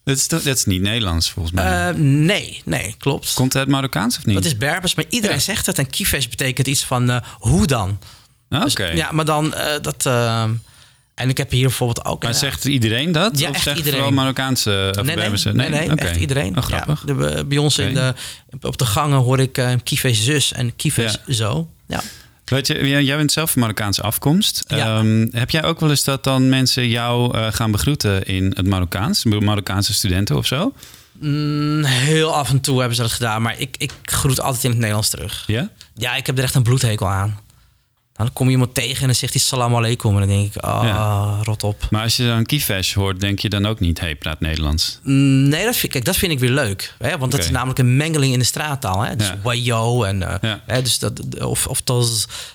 [0.04, 1.88] Dat is, dat is niet Nederlands, volgens mij.
[1.88, 3.32] Eh, nee, nee, klopt.
[3.34, 4.34] Komt het uit Marokkaans of niet?
[4.34, 5.42] Dat is Berbers, maar iedereen Ja.
[5.42, 5.78] zegt het.
[5.78, 7.98] En kivesh betekent iets van eh, hoe dan.
[8.48, 8.86] Ah, Dus, Oké.
[8.86, 10.06] ja, maar dan eh, dat...
[11.16, 12.22] eh, en ik heb hier bijvoorbeeld ook...
[12.22, 13.38] Maar eh, zegt iedereen dat?
[13.38, 13.98] Ja, of echt zegt iedereen.
[13.98, 15.16] vooral Marokkaanse nee,
[15.68, 16.56] nee, nee, echt iedereen.
[16.56, 17.02] Oh, grappig.
[17.06, 18.14] Ja, de- bij ons in de,
[18.60, 21.34] op de gangen hoor ik eh kivesh zus en kivesh Ja.
[21.34, 21.68] zo.
[21.86, 22.02] Ja.
[22.44, 24.64] Weet je, jij jij bent zelf van Marokkaanse afkomst.
[24.68, 24.98] Ja.
[24.98, 28.66] Ehm, heb jij ook wel eens dat dan mensen jou eh, gaan begroeten in het
[28.66, 29.24] Marokkaans?
[29.24, 30.72] Marokkaanse studenten of zo?
[31.20, 34.70] Mm, heel af en toe hebben ze dat gedaan, maar ik, ik groet altijd in
[34.70, 35.44] het Nederlands terug.
[35.46, 35.68] Ja?
[35.94, 37.38] Ja, ik heb er echt een bloedhekel aan.
[38.16, 40.12] Dan kom je iemand tegen en dan zegt hij salam alaikum.
[40.12, 41.38] En dan denk ik, ah, Ja.
[41.42, 41.86] rot op.
[41.90, 44.00] Maar als je dan Kivesh hoort, denk je dan ook niet...
[44.00, 45.00] hey, praat Nederlands.
[45.02, 46.94] Mm, Nee, dat vind, kijk, dat vind ik weer leuk.
[46.98, 47.18] Hè?
[47.18, 49.00] Want dat is namelijk een mengeling in de straattaal.
[49.02, 49.16] Hè?
[49.16, 49.36] Dus Ja.
[50.06, 50.22] en...
[50.22, 50.60] eh, Ja.
[50.66, 51.82] hè, dus dat, of of.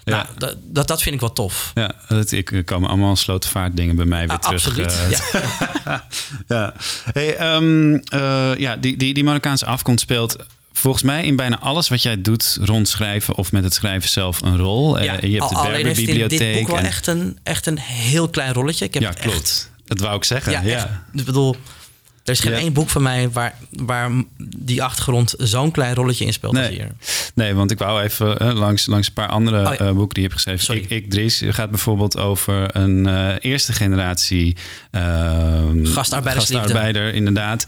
[0.04, 1.71] Nou, dat, dat, dat vind ik wel tof.
[1.74, 4.65] Ja, dat, ik er komen allemaal slotenvaart dingen bij mij weer Ah, terug.
[4.67, 4.91] absoluut.
[5.32, 5.41] eh,
[5.86, 6.04] ja.
[6.56, 6.74] ja.
[7.13, 10.36] Hey, ehm, eh, ja, die, die, die Marokkaanse afkomst speelt
[10.73, 14.41] volgens mij in bijna alles wat jij doet rond schrijven of met het schrijven zelf
[14.41, 14.97] een rol.
[14.99, 16.39] Eh, Ja, je hebt al- de in Berberbibliotheek.
[16.39, 18.86] dit boek wel en- echt een, echt een heel klein rolletje.
[18.86, 19.38] Ik heb ja, het klopt.
[19.38, 20.51] Echt, Dat wou ik zeggen.
[20.51, 20.88] ja, Ja, echt.
[21.13, 21.55] Ik bedoel,
[22.23, 22.57] er is geen Ja.
[22.57, 24.12] één boek van mij waar, waar
[24.57, 26.69] die achtergrond zo'n klein rolletje in speelt Nee.
[26.71, 26.91] hier.
[27.36, 29.79] Nee, want ik wou even eh, langs, langs een paar andere Oh ja.
[29.79, 30.63] eh, boeken die je hebt geschreven.
[30.63, 30.81] Sorry.
[30.81, 34.55] Ik, ik Dries, gaat bijvoorbeeld over een eh, eerste generatie
[34.91, 37.65] ehm, gastarbeider, inderdaad.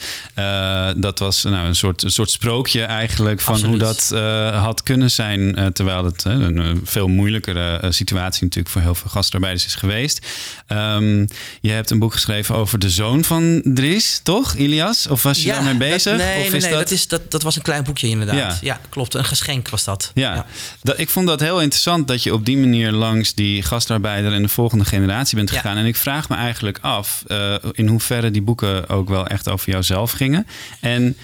[0.97, 3.81] Dat was nou, een, soort, een soort sprookje eigenlijk van Absoluut.
[3.81, 5.71] hoe dat had kunnen zijn.
[5.73, 10.27] terwijl het een veel moeilijkere situatie natuurlijk voor heel veel gastarbeiders is geweest.
[10.67, 11.25] Ehm,
[11.61, 15.08] je hebt een boek geschreven over de zoon van Dries, toch, Ilias?
[15.08, 16.17] Of was je daarmee dat- bezig?
[16.17, 16.79] nee, of nee, is nee, dat...
[16.79, 18.36] dat, is, dat, dat was een klein boekje inderdaad.
[18.36, 18.58] Ja.
[18.62, 19.13] Ja, klopt.
[19.13, 20.12] Een geschenk was dat.
[20.13, 20.45] Ja,
[20.82, 24.41] Dat, ik vond dat heel interessant dat je op die manier langs die gastarbeider en
[24.41, 25.56] de volgende generatie bent Ja.
[25.56, 25.77] gegaan.
[25.77, 29.69] En ik vraag me eigenlijk af eh, in hoeverre die boeken ook wel echt over
[29.71, 30.47] jouzelf gingen.
[30.79, 31.17] En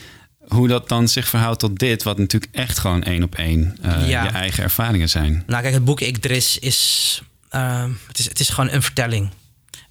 [0.47, 4.09] hoe dat dan zich verhoudt tot dit, wat natuurlijk echt gewoon één op één eh,
[4.09, 4.23] Ja.
[4.23, 5.43] je eigen ervaringen zijn.
[5.47, 8.25] Nou, kijk, het boek Ik Dris is, ehm, het is.
[8.25, 9.29] Het is gewoon een vertelling.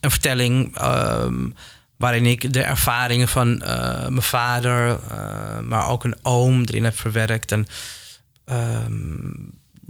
[0.01, 1.47] Een vertelling ehm,
[1.99, 6.99] waarin ik de ervaringen van eh, mijn vader, eh, maar ook een oom erin heb
[6.99, 7.53] verwerkt.
[7.53, 7.67] En
[8.45, 9.31] ehm,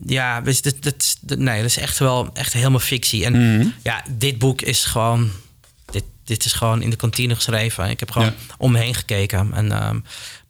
[0.07, 3.25] ja, dus dit, dit, dit- nee, dat is echt wel echt helemaal fictie.
[3.25, 3.69] En Mhm.
[3.83, 5.31] ja, dit boek is gewoon.
[5.91, 7.91] Dit, dit is gewoon in de kantine geschreven.
[7.91, 8.55] Ik heb gewoon Ja.
[8.59, 9.51] om me heen gekeken.
[9.55, 10.01] En ehm,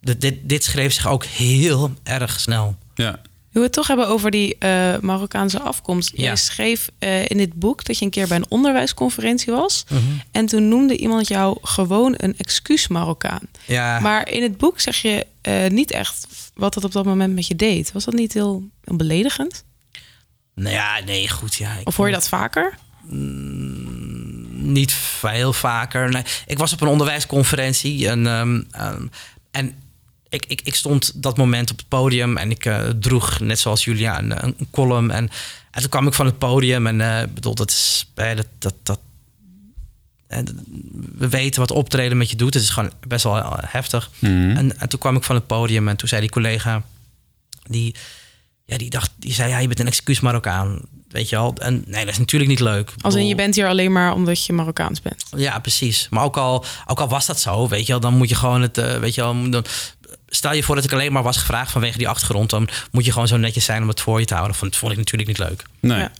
[0.01, 2.77] dit, dit, dit schreef zich ook heel erg snel.
[2.95, 3.19] Ja,
[3.51, 6.11] we het toch hebben over die eh, Marokkaanse afkomst.
[6.15, 6.23] Ja.
[6.23, 9.85] Jij schreef eh, in dit boek dat je een keer bij een onderwijsconferentie was.
[9.89, 10.01] Mhm.
[10.31, 13.41] En toen noemde iemand jou gewoon een excuus Marokkaan.
[13.65, 13.99] Ja.
[13.99, 17.47] Maar in het boek zeg je eh, niet echt wat het op dat moment met
[17.47, 17.91] je deed.
[17.91, 19.63] Was dat niet heel, heel beledigend?
[20.55, 21.55] Nou ja, nee, goed.
[21.55, 22.77] Ja, ik Of hoor je dat vaker?
[24.51, 26.09] Niet veel vaker.
[26.09, 29.07] Nee, ik was op een onderwijsconferentie en, ehm, ehm,
[29.51, 29.75] en
[30.29, 33.83] ik, ik, ik stond dat moment op het podium en ik eh, droeg, net zoals
[33.83, 35.11] Julia, een, een column.
[35.11, 35.29] En,
[35.71, 38.47] en toen kwam ik van het podium en eh, ik bedoel, dat is eh, dat,
[38.59, 38.99] dat, dat,
[41.17, 42.53] we weten wat optreden met je doet.
[42.53, 44.09] Het is gewoon best wel heftig.
[44.19, 44.57] Mhm.
[44.57, 46.83] En, en toen kwam ik van het podium en toen zei die collega,
[47.63, 47.95] die,
[48.65, 50.81] ja, die dacht, die zei, ja, je bent een excuus Marokkaan.
[51.09, 51.53] Weet je al?
[51.55, 52.93] En nee, dat is natuurlijk niet leuk.
[53.01, 55.23] Als in je bent hier alleen maar omdat je Marokkaans bent.
[55.35, 56.07] ja, precies.
[56.09, 58.61] Maar ook al, ook al was dat zo, weet je wel, dan moet je gewoon
[58.61, 59.65] het, eh, weet je wel, dan,
[60.29, 63.11] stel je voor dat ik alleen maar was gevraagd vanwege die achtergrond, dan moet je
[63.11, 64.57] gewoon zo netjes zijn om het voor je te houden.
[64.59, 65.63] Dat vond ik natuurlijk niet leuk.
[65.79, 65.99] nee.
[65.99, 66.11] Ja.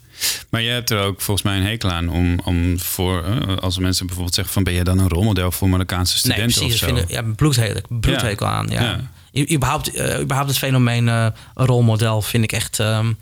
[0.49, 3.77] Maar je hebt er ook volgens mij een hekel aan om, om voor, eh, als
[3.77, 6.81] mensen bijvoorbeeld zeggen van ben je dan een rolmodel voor Marokkaanse Nee, studenten precies.
[6.81, 6.95] of Ik zo?
[7.01, 8.67] vind, ja, bloedhekel, bloedhekel aan.
[8.69, 8.81] Ja.
[9.31, 9.51] Ja.
[9.53, 13.13] Überhaupt, eh, überhaupt het fenomeen eh, een rolmodel vind ik echt, ehm,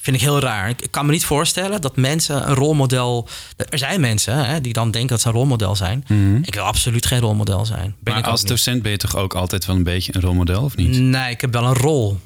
[0.00, 0.68] vind ik heel raar.
[0.68, 3.28] Ik, ik kan me niet voorstellen dat mensen een rolmodel.
[3.70, 6.04] Er zijn mensen hè, die dan denken dat ze een rolmodel zijn.
[6.42, 7.94] Ik wil absoluut geen rolmodel zijn.
[8.00, 8.22] Ben Mhm.
[8.22, 8.48] maar als niet.
[8.50, 10.98] docent ben je toch ook altijd wel een beetje een rolmodel, of niet?
[10.98, 12.18] Nee, ik heb wel een rol.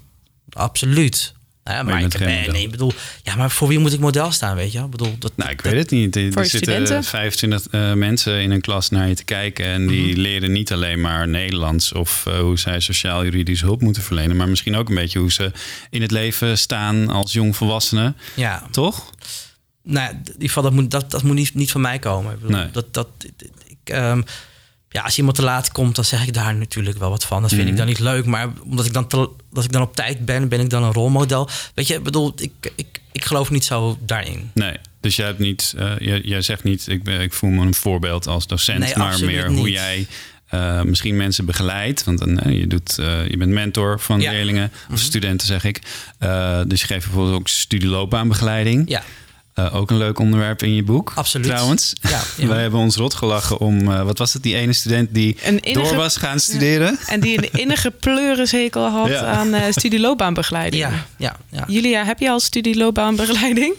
[0.50, 1.34] Absoluut.
[1.64, 2.52] Ja, maar, ik, nee, model.
[2.52, 4.78] nee, ik bedoel, ja, maar voor wie moet ik model staan, weet je?
[4.78, 6.16] Ik bedoel, dat, Nou, ik weet het niet.
[6.16, 7.04] Er, Voor er zitten studenten?
[7.04, 9.66] 25 eh, mensen in een klas naar je te kijken.
[9.66, 10.20] En die Mhm.
[10.20, 14.36] leren niet alleen maar Nederlands of eh, hoe zij sociaal-juridische hulp moeten verlenen.
[14.36, 15.52] Maar misschien ook een beetje hoe ze
[15.90, 18.16] in het leven staan als jongvolwassenen.
[18.34, 19.10] ja, Toch?
[19.82, 22.32] nou, in ieder geval, dat moet, dat, dat moet niet, niet van mij komen.
[22.34, 22.70] Ik bedoel, Nee.
[22.70, 23.08] dat, dat,
[23.66, 24.22] ik, ehm,
[24.94, 27.40] ja, als iemand te laat komt, dan zeg ik daar natuurlijk wel wat van.
[27.42, 27.70] Dat vind Mhm.
[27.70, 28.24] ik dan niet leuk.
[28.26, 30.92] Maar omdat ik dan, te, als ik dan op tijd ben, ben ik dan een
[30.92, 31.48] rolmodel.
[31.74, 34.50] Weet je, bedoel, ik, ik, ik geloof niet zo daarin.
[34.54, 34.76] Nee.
[35.00, 37.74] Dus jij, hebt niet, eh, jij, jij zegt niet, ik, ben, ik voel me een
[37.74, 38.78] voorbeeld als docent.
[38.78, 40.06] Nee, maar meer hoe jij
[40.48, 42.04] eh, misschien mensen begeleidt.
[42.04, 44.30] Want dan, eh, je, doet, eh, je bent mentor van Ja.
[44.30, 44.98] leerlingen of Mhm.
[44.98, 45.80] studenten, zeg ik.
[46.66, 48.88] Dus je geeft bijvoorbeeld ook studieloopbaanbegeleiding.
[48.88, 49.02] Ja,
[49.54, 51.12] Eh, ook een leuk onderwerp in je boek.
[51.14, 51.46] Absoluut.
[51.46, 51.92] Trouwens.
[52.00, 52.46] Ja, ja.
[52.54, 55.60] Wij hebben ons rot gelachen om, eh, wat was het, die ene student die Een
[55.60, 56.98] innige- door was gaan studeren.
[57.06, 59.24] En die een innige pleurishekel had Ja.
[59.24, 60.82] aan eh studieloopbaanbegeleiding.
[60.82, 61.36] ja, ja.
[61.50, 61.64] ja.
[61.66, 63.74] Julia, heb je al studieloopbaanbegeleiding?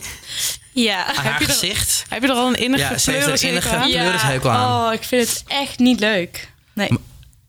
[0.74, 1.06] Ja.
[1.06, 2.06] Aan haar je er- gezicht.
[2.10, 3.90] Heb je er al een innige Ja, er pleurishekel aan?
[3.90, 4.88] Pleurishekel aan.
[4.88, 6.50] Oh, ik vind het echt niet leuk.
[6.74, 6.98] Nee, Dus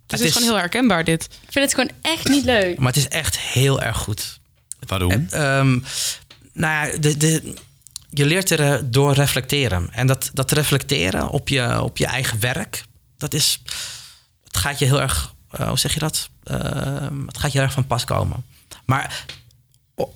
[0.07, 1.25] het is gewoon heel herkenbaar dit.
[1.25, 2.79] ik vind het gewoon echt niet leuk.
[2.79, 4.39] Maar het is echt heel erg goed.
[4.87, 5.11] Waarom?
[5.11, 5.79] En, ehm,
[6.53, 7.55] nou ja, de, de,
[8.19, 9.89] je leert er eh, door reflecteren.
[9.93, 12.85] En dat, dat reflecteren op je, op je eigen werk,
[13.19, 13.63] dat is.
[14.45, 15.35] Het gaat je heel erg.
[15.51, 16.29] eh, hoe zeg je dat?
[16.45, 18.45] Ehm, het gaat je heel erg van pas komen.
[18.85, 19.25] Maar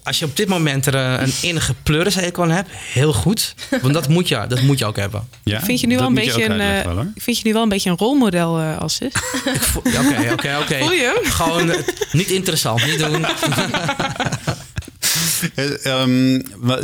[0.02, 3.54] als je op dit moment er eh, een innige pleurishekel aan hebt, heel goed.
[3.82, 5.28] Want dat moet je, dat moet je ook hebben.
[5.44, 6.58] ja, Vind je nu wel een beetje een,
[6.94, 9.14] wel, vind je nu wel een beetje een rolmodel eh als is?
[9.44, 10.78] Ik Oké, oké, oké.
[10.84, 11.32] Voel je hem?
[11.32, 11.72] Gewoon
[12.12, 13.26] niet interessant, niet doen.
[15.54, 16.32] Eh, ehm,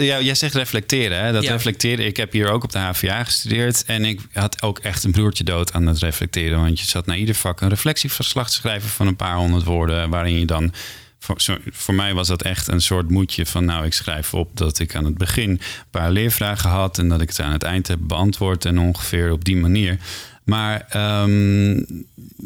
[0.02, 1.24] ja, jij zegt reflecteren.
[1.24, 1.32] Hè?
[1.32, 1.52] Dat Ja.
[1.52, 2.06] reflecteren.
[2.06, 3.84] Ik heb hier ook op de HVA gestudeerd.
[3.86, 6.60] En ik had ook echt een broertje dood aan het reflecteren.
[6.60, 10.10] Want je zat na ieder vak een reflectieverslag te schrijven van een paar honderd woorden.
[10.10, 10.72] Waarin je dan.
[11.18, 13.64] Voor, voor mij was dat echt een soort moedje van.
[13.64, 15.60] Nou, ik schrijf op dat ik aan het begin een
[15.90, 16.98] paar leervragen had.
[16.98, 18.64] En dat ik het aan het eind heb beantwoord.
[18.64, 19.98] En ongeveer op die manier.
[20.46, 21.74] Maar ehm,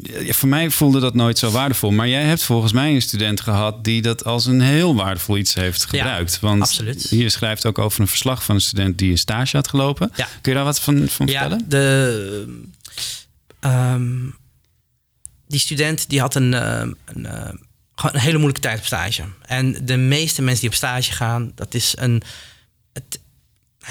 [0.02, 1.90] ja, voor mij voelde dat nooit zo waardevol.
[1.90, 5.54] Maar jij hebt volgens mij een student gehad die dat als een heel waardevol iets
[5.54, 6.40] heeft Ja, gebruikt.
[6.40, 7.02] Want absoluut.
[7.02, 10.10] hier schrijft ook over een verslag van een student die een stage had gelopen.
[10.16, 10.24] Ja.
[10.40, 11.64] Kun je daar wat van, van Ja, vertellen?
[11.68, 12.58] de,
[13.60, 14.18] ehm,
[15.48, 17.24] die student die had een, ehm, een,
[17.94, 19.22] gewoon een hele moeilijke tijd op stage.
[19.46, 22.22] En de meeste mensen die op stage gaan, dat is een.
[22.92, 23.20] Het,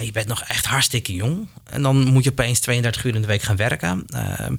[0.06, 1.48] je bent nog echt hartstikke jong.
[1.64, 4.06] En dan moet je opeens 32 uur in de week gaan werken.
[4.08, 4.56] Ehm,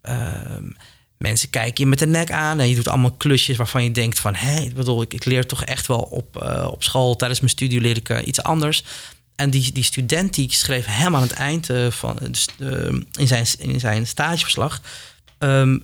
[0.00, 0.70] ehm,
[1.16, 4.18] mensen kijken je met de nek aan en je doet allemaal klusjes waarvan je denkt
[4.18, 4.34] van...
[4.34, 7.16] hé, ik bedoel, ik, ik leer toch echt wel op, eh, op school.
[7.16, 8.84] Tijdens mijn studie leer ik eh, iets anders.
[9.36, 12.46] En die, die student die schreef hem aan het eind eh, van, dus,
[13.12, 14.80] in, zijn, in zijn stageverslag...
[15.38, 15.78] ehm,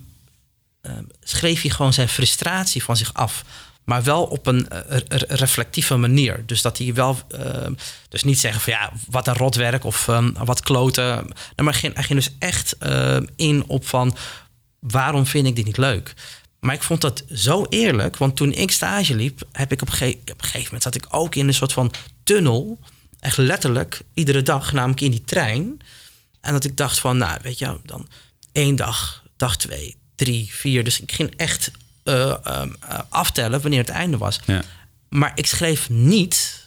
[1.23, 3.43] schreef hij gewoon zijn frustratie van zich af.
[3.87, 6.43] Maar wel op een eh, re- reflectieve manier.
[6.45, 7.17] Dus dat hij wel.
[7.29, 7.73] ehm,
[8.09, 11.27] dus niet zeggen van ja, wat een rotwerk of ehm, wat kloten.
[11.55, 14.15] Maar ging, hij ging dus echt ehm, in op van
[14.79, 16.13] waarom vind ik dit niet leuk?
[16.59, 18.17] Maar ik vond dat zo eerlijk.
[18.17, 21.35] Want toen ik stage liep, heb ik op, op een gegeven moment zat ik ook
[21.35, 21.91] in een soort van
[22.23, 22.79] tunnel.
[23.19, 25.79] Echt letterlijk, iedere dag, namelijk in die trein.
[26.41, 28.07] En dat ik dacht van, nou, weet je, dan
[28.51, 30.83] één dag, dag twee, drie, vier.
[30.83, 31.71] Dus ik ging echt
[32.07, 34.39] eh, ehm, eh, aftellen wanneer het einde was.
[34.45, 34.61] Ja.
[35.09, 36.65] Maar ik schreef niet.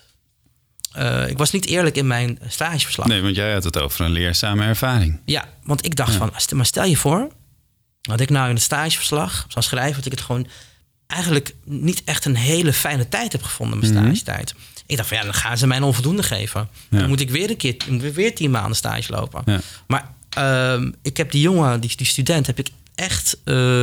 [0.92, 3.06] eh, ik was niet eerlijk in mijn stageverslag.
[3.06, 5.20] Nee, want jij had het over een leerzame ervaring.
[5.24, 7.28] Ja, want ik dacht van, stel- maar stel je voor
[8.00, 10.46] dat ik nou in het stageverslag zou schrijven dat ik het gewoon
[11.06, 14.14] eigenlijk niet echt een hele fijne tijd heb gevonden, mijn Mhm.
[14.14, 14.54] stagetijd.
[14.86, 16.68] Ik dacht van ja, dan gaan ze mij een onvoldoende geven.
[16.90, 16.98] Ja.
[16.98, 19.42] Dan moet ik weer een keer, moet weer tien maanden stage lopen.
[19.46, 19.60] Ja.
[19.86, 23.36] Maar ehm, ik heb die jongen, die, die student, heb ik echt,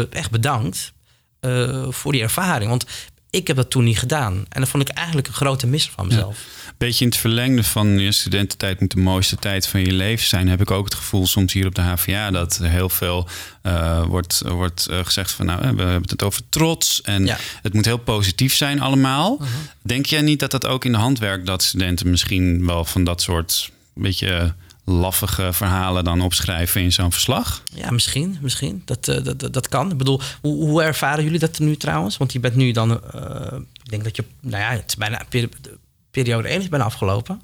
[0.10, 0.94] echt bedankt
[1.40, 2.70] eh, voor die ervaring.
[2.70, 2.86] Want
[3.30, 4.46] ik heb dat toen niet gedaan.
[4.50, 6.38] En dat vond ik eigenlijk een grote mis van mezelf.
[6.78, 10.48] Beetje in het verlengde van je studententijd moet de mooiste tijd van je leven zijn.
[10.48, 13.28] Heb ik ook het gevoel soms hier op de HVA dat er heel veel
[13.62, 17.38] eh, wordt, wordt eh, gezegd van nou, we hebben het over trots en Ja.
[17.62, 19.42] het moet heel positief zijn allemaal.
[19.82, 23.04] Denk jij niet dat dat ook in de hand werkt dat studenten misschien wel van
[23.04, 24.54] dat soort beetje
[24.90, 27.64] laffige verhalen dan opschrijven in zo'n verslag?
[27.74, 28.38] Ja, misschien.
[28.42, 28.82] misschien.
[28.86, 29.92] Dat, eh, dat, dat, dat kan.
[29.92, 32.18] Ik bedoel, hoe, hoe ervaren jullie dat nu trouwens?
[32.18, 33.02] Want je bent nu dan...
[33.14, 34.24] eh, ik denk dat je...
[34.42, 35.22] Nou ja, het is bijna...
[35.30, 35.78] peri- de
[36.12, 37.42] periode 1 is bijna afgelopen.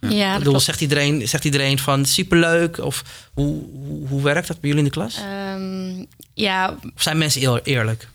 [0.00, 0.64] Ja, ik bedoel, klopt.
[0.64, 2.78] zegt iedereen, zegt iedereen van superleuk?
[2.78, 3.04] Of
[3.34, 5.16] hoe, hoe, hoe werkt dat bij jullie in de klas?
[5.16, 6.04] Ehm,
[6.34, 8.08] ja, Of zijn mensen eer- eerlijk?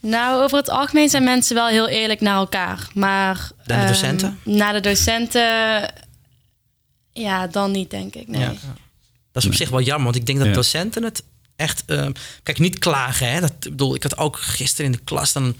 [0.00, 2.88] Nou, over het algemeen zijn mensen wel heel eerlijk naar elkaar.
[2.94, 3.34] Maar...
[3.36, 4.38] Naar de ehm, docenten?
[4.44, 5.42] naar de docenten...
[7.12, 8.28] Ja, dan niet, denk ik.
[8.28, 8.40] Nee.
[8.40, 8.54] Ja.
[9.32, 10.52] Dat is op zich wel jammer, want ik denk dat Ja.
[10.52, 11.22] docenten het
[11.56, 11.84] echt...
[11.86, 12.06] eh,
[12.42, 13.40] kijk, niet klagen, hè.
[13.40, 15.56] Dat, ik bedoel, ik had ook gisteren in de klas dan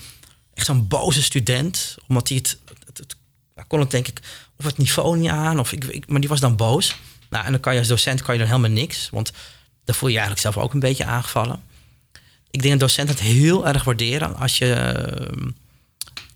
[0.54, 1.96] echt zo'n boze student.
[2.08, 2.58] Omdat hij het...
[2.86, 3.16] het, het-
[3.54, 4.20] hij kon het denk ik
[4.58, 6.96] of het niveau niet aan, of ik, ik, maar die was dan boos.
[7.30, 9.08] Nou, en dan kan je als docent kan je dan helemaal niks.
[9.10, 9.32] Want
[9.84, 11.62] dan voel je je eigenlijk zelf ook een beetje aangevallen.
[12.50, 14.74] Ik denk dat docenten het heel erg waarderen als je...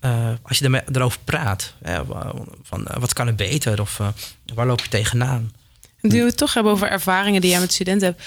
[0.05, 1.73] eh, als je erover praat.
[1.81, 2.01] Hè,
[2.63, 3.81] van, eh, wat kan er beter?
[3.81, 4.07] Of eh,
[4.53, 5.53] waar loop je tegenaan?
[6.01, 8.23] En nu we het toch hebben over ervaringen die jij met studenten hebt.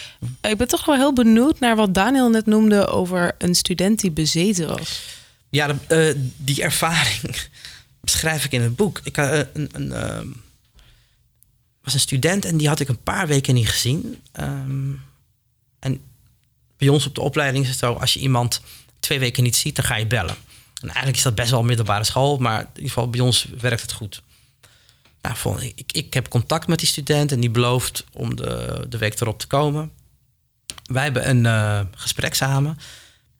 [0.52, 4.10] Ik ben toch wel heel benieuwd naar wat Daniel net noemde over een student die
[4.10, 5.02] bezeten was.
[5.50, 7.36] Ja, de- die ervaring
[8.00, 9.00] beschrijf ik in het boek.
[9.04, 9.88] Ik een, een,
[11.82, 14.20] was een student en die had ik een paar weken niet gezien.
[14.32, 14.90] Ehm,
[15.78, 16.00] en
[16.76, 18.60] bij ons op de opleiding is het zo, als je iemand
[19.00, 20.36] twee weken niet ziet, dan ga je bellen.
[20.80, 23.82] En eigenlijk is dat best wel middelbare school, maar in ieder geval bij ons werkt
[23.82, 24.22] het goed.
[25.22, 29.20] Nou, ik, ik heb contact met die student en die belooft om de, de week
[29.20, 29.90] erop te komen.
[30.84, 32.78] Wij hebben een eh, gesprek samen.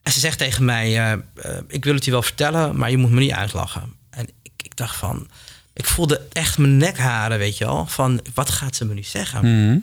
[0.03, 2.97] En ze zegt tegen mij: eh, eh, Ik wil het je wel vertellen, maar je
[2.97, 3.93] moet me niet uitlachen.
[4.09, 5.29] En ik, ik dacht van.
[5.73, 7.85] Ik voelde echt mijn nekharen, weet je wel.
[7.85, 9.39] Van wat gaat ze me nu zeggen?
[9.39, 9.79] Mhm.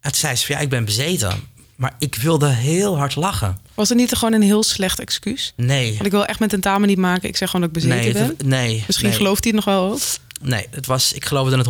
[0.00, 1.40] En toen zei ze: van, Ja, ik ben bezeten.
[1.76, 3.58] Maar ik wilde heel hard lachen.
[3.74, 5.52] Was het niet gewoon een heel slecht excuus?
[5.56, 5.92] Nee.
[5.92, 7.28] Want ik wil echt mijn tentamen niet maken.
[7.28, 8.48] Ik zeg gewoon dat ik bezeten Nee, ben.
[8.48, 8.84] nee.
[8.86, 10.00] Misschien nee, gelooft hij het nog wel ook.
[10.40, 11.66] Nee, het was, ik geloofde het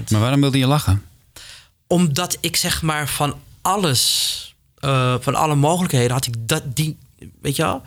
[0.00, 0.10] 100%.
[0.10, 1.02] Maar waarom wilde je lachen?
[1.86, 6.98] Omdat ik zeg maar van alles, eh, van alle mogelijkheden had ik dat, die,
[7.40, 7.82] weet je wel,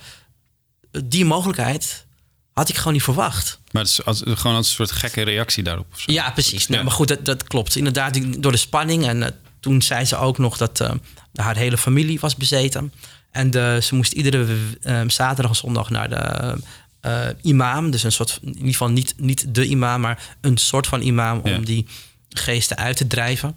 [1.05, 2.05] die mogelijkheid
[2.53, 3.59] had ik gewoon niet verwacht.
[3.71, 5.85] Maar het is als, gewoon als een soort gekke reactie daarop.
[5.93, 6.11] Of zo.
[6.11, 6.67] Ja, precies.
[6.67, 6.83] Nee, Ja.
[6.83, 7.75] Maar goed, dat, dat klopt.
[7.75, 9.07] Inderdaad, die- door de spanning.
[9.07, 10.91] En eh, toen zei ze ook nog dat eh,
[11.33, 12.93] haar hele familie was bezeten.
[13.31, 16.57] En de, ze moest iedere eh, zaterdag en zondag naar de
[16.99, 17.91] eh, imam.
[17.91, 21.41] Dus een soort, in ieder geval niet, niet de imam, maar een soort van imam
[21.43, 21.55] Ja.
[21.57, 21.85] om die
[22.29, 23.55] geesten uit te drijven.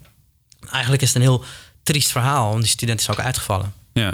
[0.71, 1.43] Eigenlijk is het een heel
[1.83, 3.73] triest verhaal, want die student is ook uitgevallen.
[3.93, 4.13] Ja.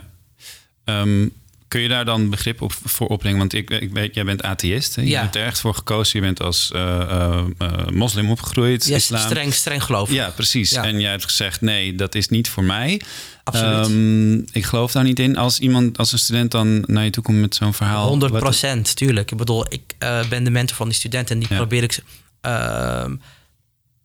[0.84, 1.28] Ehm,
[1.70, 3.38] kun je daar dan begrip op, voor opbrengen?
[3.40, 4.96] Want ik, ik weet, jij bent atheïst.
[4.96, 5.02] Hè?
[5.02, 5.22] Je Ja.
[5.22, 6.20] bent er echt voor gekozen.
[6.20, 8.86] Je bent als eh, eh, eh, moslim opgegroeid.
[8.86, 9.22] Ja, islam.
[9.22, 10.12] streng, streng geloof.
[10.12, 10.70] Ja, precies.
[10.70, 10.84] Ja.
[10.84, 13.02] En jij hebt gezegd, nee, dat is niet voor mij.
[13.44, 13.86] Absoluut.
[13.86, 15.38] Ehm, ik geloof daar niet in.
[15.38, 18.08] Als iemand, als een student dan naar je toe komt met zo'n verhaal.
[18.08, 19.32] 100 wat- procent, tuurlijk.
[19.32, 19.82] Ik bedoel, ik
[20.30, 21.56] ben de mentor van die studenten en die Ja.
[21.58, 22.00] probeer ik.
[22.42, 23.16] ehm,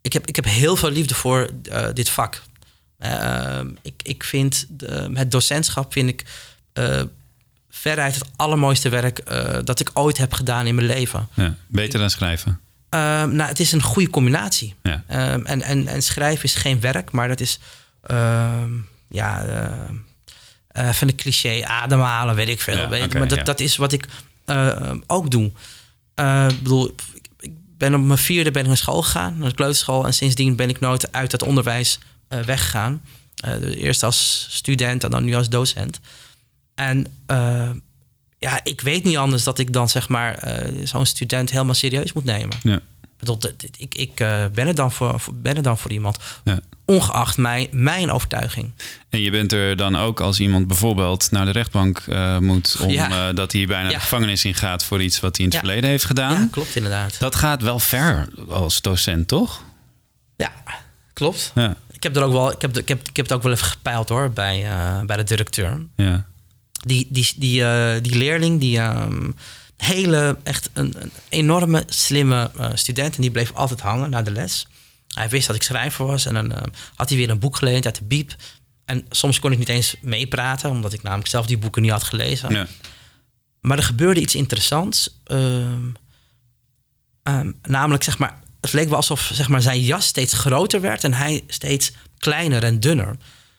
[0.02, 1.50] ik, heb, ik heb heel veel liefde voor
[1.94, 2.42] dit vak.
[2.98, 6.24] Ehm, ik, ik vind de, het docentschap vind ik
[7.76, 11.28] veruit het allermooiste werk eh, dat ik ooit heb gedaan in mijn leven.
[11.34, 12.60] Ja, beter dan schrijven.
[12.88, 14.74] Ehm, nou, het is een goede combinatie.
[14.82, 15.02] Ja.
[15.06, 17.58] Ehm, en, en, en schrijven is geen werk, maar dat is
[18.02, 18.70] ehm,
[19.08, 19.94] ja, ehm,
[20.68, 22.76] eh, van de cliché ademhalen, weet ik veel.
[22.76, 23.44] Ja, weet maar dat, ja.
[23.44, 24.06] dat is wat ik
[24.44, 25.52] eh, ook doe.
[26.14, 26.94] Eh, Ik bedoel,
[27.40, 30.06] ik- ben op mijn vierde ben ik naar school gegaan, naar de kleuterschool.
[30.06, 33.02] En sindsdien ben ik nooit uit het onderwijs eh, weggegaan.
[33.34, 36.00] Eh, eerst als student en dan nu als docent.
[36.74, 37.70] En eh,
[38.38, 42.12] ja, ik weet niet anders dat ik dan zeg maar eh, zo'n student helemaal serieus
[42.12, 42.56] moet nemen.
[42.62, 42.80] Ja.
[43.58, 46.18] Ik, ik, ik eh, ben, er dan voor, ben er dan voor iemand.
[46.44, 46.60] Ja.
[46.84, 48.70] Ongeacht mij, mijn overtuiging.
[49.08, 52.02] En je bent er dan ook als iemand bijvoorbeeld naar de rechtbank
[52.40, 52.76] moet...
[52.80, 53.28] om Ja.
[53.28, 53.94] eh, dat hij bijna Ja.
[53.94, 56.32] de gevangenis in gaat voor iets wat hij in het verleden heeft gedaan.
[56.40, 57.18] Ja, klopt inderdaad.
[57.18, 59.62] Dat gaat wel ver als docent, toch?
[60.36, 60.52] Ja,
[61.12, 61.52] klopt.
[61.54, 61.76] Ja.
[61.90, 63.66] Ik heb, er ook wel, ik, heb, ik, heb, ik heb het ook wel even
[63.66, 64.66] gepeild hoor, bij,
[65.06, 65.86] bij de directeur.
[65.96, 66.24] ja.
[66.86, 69.30] Die, die, die, eh, die leerling, die ehm,
[69.76, 73.16] hele, echt een, een enorme, slimme eh, student.
[73.16, 74.66] En die bleef altijd hangen na de les.
[75.14, 76.26] Hij wist dat ik schrijver was.
[76.26, 76.62] En dan eh,
[76.94, 78.34] had hij weer een boek geleend uit de biep.
[78.84, 82.02] En soms kon ik niet eens meepraten, omdat ik namelijk zelf die boeken niet had
[82.02, 82.54] gelezen.
[82.54, 82.66] ja.
[83.60, 85.20] Maar er gebeurde iets interessants.
[85.24, 85.88] Ehm,
[87.22, 91.04] ehm, namelijk, zeg maar, het leek wel alsof zeg maar, zijn jas steeds groter werd
[91.04, 93.16] en hij steeds kleiner en dunner.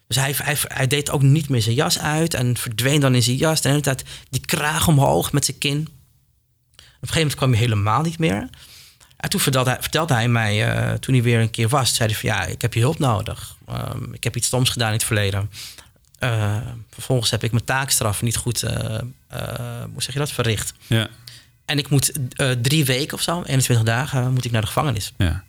[0.08, 3.24] Dus hij, hij, hij deed ook niet meer zijn jas uit en verdween dan in
[3.24, 3.62] zijn jas.
[3.62, 5.78] De hele tijd die kraag omhoog met zijn kin.
[5.78, 5.92] Op
[6.78, 8.50] een gegeven moment kwam hij helemaal niet meer.
[9.18, 12.10] En toen vertelde hij, vertelde hij mij, eh, toen hij weer een keer was, zei
[12.12, 13.56] hij van ja, ik heb je hulp nodig.
[13.68, 15.50] Ehm, ik heb iets stoms gedaan in het verleden.
[16.20, 16.58] Eh,
[16.92, 18.96] vervolgens heb ik mijn taakstraf niet goed, eh,
[19.28, 20.74] eh, hoe zeg je dat, verricht.
[20.88, 21.08] ja.
[21.66, 22.12] En ik moet
[22.62, 25.14] drie weken of zo, 21 dagen, moet ik naar de gevangenis.
[25.18, 25.44] ja.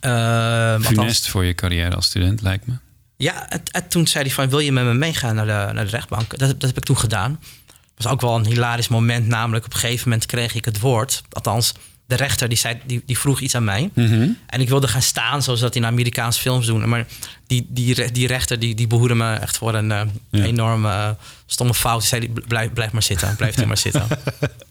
[0.00, 2.74] Eh, althans- Funest voor je carrière als student, lijkt me.
[3.20, 5.84] Ja, en, en toen zei hij van, wil je met me meegaan naar de, naar
[5.84, 6.38] de rechtbank?
[6.38, 7.40] Dat, dat heb ik toen gedaan.
[7.96, 11.22] was ook wel een hilarisch moment, namelijk op een gegeven moment kreeg ik het woord.
[11.30, 11.74] Althans,
[12.10, 13.90] de rechter die, zei, die, die vroeg iets aan mij.
[13.94, 14.28] Mhm.
[14.46, 16.88] En ik wilde gaan staan zoals dat in Amerikaanse films doen.
[16.88, 17.06] Maar
[17.46, 20.00] die, die, die rechter die, die behoede me echt voor een eh,
[20.30, 20.44] Ja.
[20.44, 21.08] enorme eh,
[21.46, 21.98] stomme fout.
[22.00, 24.06] Die zei, die, blijf, blijf maar zitten, blijf hier maar zitten.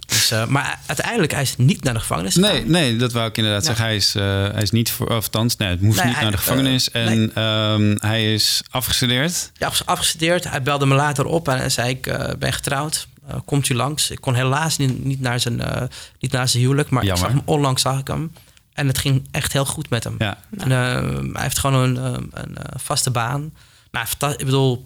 [0.09, 2.71] Dus, eh, maar uiteindelijk, hij is niet naar de gevangenis Nee, gegaan.
[2.71, 3.67] nee, dat wou ik inderdaad Ja.
[3.67, 3.85] zeggen.
[3.85, 4.13] Hij is,
[4.53, 6.91] hij is niet voor, of althans, nee, het moest Nee, niet hij- naar de gevangenis.
[6.91, 9.51] en ehm, hij is afgestudeerd.
[9.57, 10.49] Ja, af- afgestudeerd.
[10.49, 12.01] Hij belde me later op en zei ik
[12.39, 13.07] ben getrouwd.
[13.29, 14.11] Eh, komt u langs?
[14.11, 15.87] Ik kon helaas niet, niet, naar, zijn, eh,
[16.19, 16.89] niet naar zijn huwelijk.
[16.89, 17.25] Maar Jammer.
[17.25, 18.31] ik zag hem onlangs zag ik hem.
[18.73, 20.15] En het ging echt heel goed met hem.
[20.17, 20.37] Ja.
[20.57, 23.53] En, eh, hij heeft gewoon een, een eh, vaste baan.
[23.91, 24.07] Nou,
[24.37, 24.81] ik bedoel,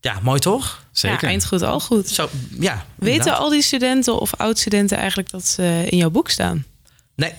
[0.00, 0.84] ja, mooi toch?
[0.90, 1.22] Zeker.
[1.22, 2.08] Ja, eind goed, al goed.
[2.08, 2.28] Zo,
[2.58, 2.84] ja.
[2.94, 3.38] Weten inderdaad.
[3.38, 6.64] al die studenten of oud-studenten eigenlijk dat ze in jouw boek staan?
[7.14, 7.32] Nee,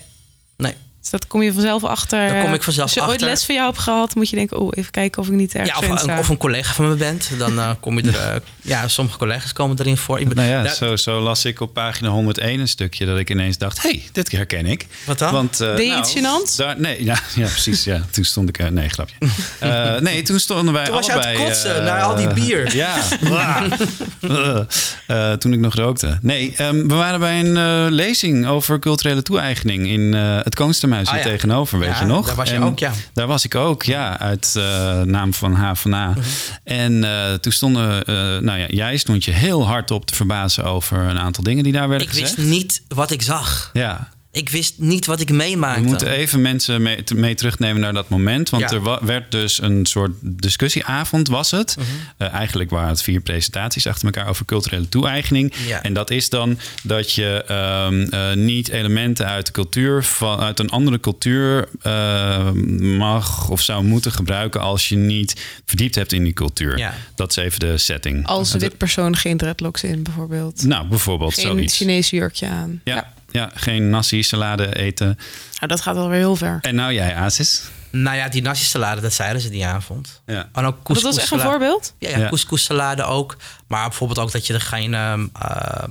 [0.56, 0.74] nee.
[1.04, 2.28] Dus dat kom je vanzelf achter.
[2.28, 4.58] Daar kom ik vanzelf Als je ooit les van jou hebt gehad, moet je denken...
[4.58, 6.94] oh, even kijken of ik niet ergens Ja, of, een, of een collega van me
[6.94, 8.34] bent, dan eh, kom je er.
[8.34, 10.20] eh, ja, sommige collega's komen erin voor.
[10.20, 13.30] Ik ben- Nou ja, zo, zo las ik op pagina 101 een stukje dat ik
[13.30, 14.86] ineens dacht: hé, hey, dit herken ik.
[15.06, 15.32] Wat dan?
[15.32, 16.56] Want, eh, Deed je nou, iets gênants?
[16.56, 17.84] Daar, nee, ja, ja, precies.
[17.84, 18.00] Ja.
[18.10, 18.70] Toen stond ik...
[18.70, 19.14] nee, grapje.
[19.60, 21.46] Eh, nee, toen stonden wij Toen was je aan het allebei...
[21.48, 22.74] kotsen naar al die bier.
[22.84, 22.96] Ja.
[25.06, 26.18] Eh, toen ik nog rookte.
[26.22, 29.86] Nee, ehm, we waren bij een lezing over culturele toe-eigening...
[29.88, 30.54] in eh, het
[30.98, 31.22] Hier Ah, ja.
[31.22, 32.26] tegenover, weet Ja, je nog?
[32.26, 32.92] daar was je En ook, ja.
[33.12, 34.18] Daar was ik ook, ja.
[34.18, 36.08] Uit eh, naam van HVA.
[36.08, 36.20] Mhm.
[36.64, 38.04] En eh, toen stonden...
[38.04, 40.64] eh, nou ja, jij stond je heel hard op te verbazen...
[40.64, 42.36] over een aantal dingen die daar werden ik gezegd.
[42.36, 43.70] wist niet wat ik zag.
[43.72, 45.80] Ja, Ik wist niet wat ik meemaakte.
[45.82, 48.50] we moeten even mensen mee, te- mee terugnemen naar dat moment.
[48.50, 48.76] Want Ja.
[48.76, 51.76] er wa- werd dus een soort discussieavond, was het.
[51.78, 51.86] Mhm.
[52.16, 55.52] Eh, eigenlijk waren het vier presentaties achter elkaar over culturele toe-eigening.
[55.66, 55.82] Ja.
[55.82, 60.58] En dat is dan dat je ehm, eh, niet elementen uit de cultuur, van, uit
[60.60, 66.24] een andere cultuur eh, mag of zou moeten gebruiken als je niet verdiept hebt in
[66.24, 66.78] die cultuur.
[66.78, 66.94] Ja.
[67.14, 68.26] Dat is even de setting.
[68.26, 70.62] Als wit persoon geen dreadlocks in, bijvoorbeeld.
[70.64, 71.76] Nou, bijvoorbeeld geen zoiets.
[71.76, 72.80] Chinees jurkje aan.
[72.84, 73.50] Ja, ja.
[73.54, 75.06] geen nasi, salade eten.
[75.06, 76.58] Nou, dat gaat alweer heel ver.
[76.60, 77.62] En nou jij, Asis.
[77.90, 80.22] Nou ja, die nasi salade, dat zeiden ze die avond.
[80.26, 80.48] Ja.
[80.52, 81.94] En ook dat couscous was echt een voorbeeld?
[81.98, 82.28] Ja, ja, Ja.
[82.28, 83.36] couscous salade ook.
[83.66, 84.94] Maar bijvoorbeeld ook dat je er geen...
[84.94, 85.84] ehm, eh,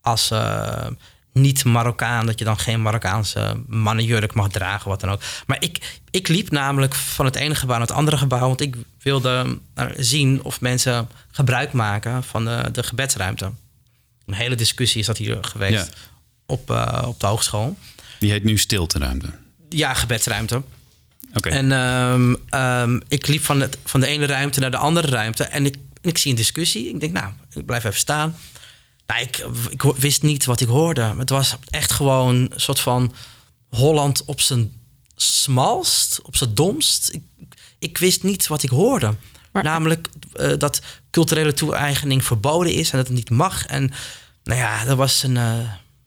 [0.00, 0.86] als eh,
[1.32, 2.26] niet-Marokkaan...
[2.26, 5.20] dat je dan geen Marokkaanse mannenjurk mag dragen, wat dan ook.
[5.46, 8.46] Maar ik, ik liep namelijk van het ene gebouw naar het andere gebouw...
[8.46, 13.52] want ik wilde eh, zien of mensen gebruik maken van de, de gebedsruimte.
[14.26, 15.94] Een hele discussie is dat hier geweest Ja.
[16.48, 17.76] Op, eh, op de hogeschool.
[18.20, 19.26] Die heet nu stilteruimte.
[19.68, 20.62] Ja, gebedsruimte.
[21.34, 21.48] Oké.
[21.48, 25.44] En ehm, ehm, ik liep van, het, van de ene ruimte naar de andere ruimte.
[25.44, 26.88] En ik, ik zie een discussie.
[26.88, 28.36] Ik denk, nou, ik blijf even staan.
[29.06, 29.36] Nou, ik,
[29.70, 31.14] ik wist niet wat ik hoorde.
[31.18, 33.14] Het was echt gewoon een soort van
[33.68, 34.72] Holland op zijn
[35.16, 37.10] smalst, op zijn domst.
[37.12, 37.22] Ik,
[37.78, 39.14] ik wist niet wat ik hoorde.
[39.52, 40.80] Maar- Namelijk eh, dat
[41.10, 43.66] culturele toe-eigening verboden is en dat het niet mag.
[43.66, 43.90] En
[44.44, 45.36] nou ja, dat was een.
[45.36, 45.58] eh,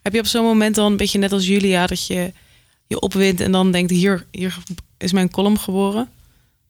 [0.01, 1.87] Heb je op zo'n moment dan een beetje net als Julia...
[1.87, 2.33] dat je
[2.87, 3.91] je opwindt en dan denkt...
[3.91, 4.57] hier, hier
[4.97, 6.09] is mijn column geboren?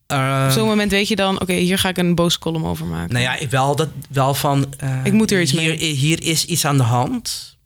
[0.06, 1.40] eh, Op zo'n moment weet je dan...
[1.40, 3.12] oké, hier ga ik een boos column over maken.
[3.12, 4.74] Nou ja, ik wel, dat, wel van...
[4.78, 5.92] eh, Ik moet er iets hier, mee.
[5.92, 7.56] Hier is iets aan de hand